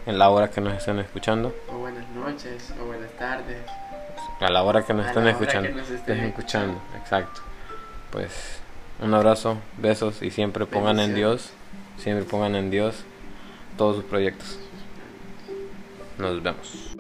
en 0.05 0.17
la 0.17 0.29
hora 0.29 0.49
que 0.49 0.59
nos 0.61 0.73
estén 0.73 0.99
escuchando. 0.99 1.55
O 1.69 1.77
buenas 1.77 2.07
noches, 2.09 2.73
o 2.81 2.85
buenas 2.85 3.11
tardes. 3.13 3.57
A 4.39 4.49
la 4.49 4.63
hora 4.63 4.83
que 4.83 4.93
nos 4.93 5.05
estén 5.05 5.23
hora 5.23 5.31
escuchando. 5.31 5.69
que 5.69 5.75
nos 5.75 5.89
estén 5.89 6.15
Estén 6.17 6.29
escuchando, 6.29 6.81
exacto. 7.01 7.41
Pues 8.11 8.59
un 9.01 9.13
abrazo, 9.13 9.57
besos 9.77 10.21
y 10.21 10.31
siempre 10.31 10.65
pongan 10.65 10.99
en 10.99 11.15
Dios. 11.15 11.51
Siempre 12.01 12.25
pongan 12.25 12.55
en 12.55 12.71
Dios 12.71 13.03
todos 13.77 13.97
sus 13.97 14.05
proyectos. 14.05 14.57
Nos 16.17 16.41
vemos. 16.41 16.90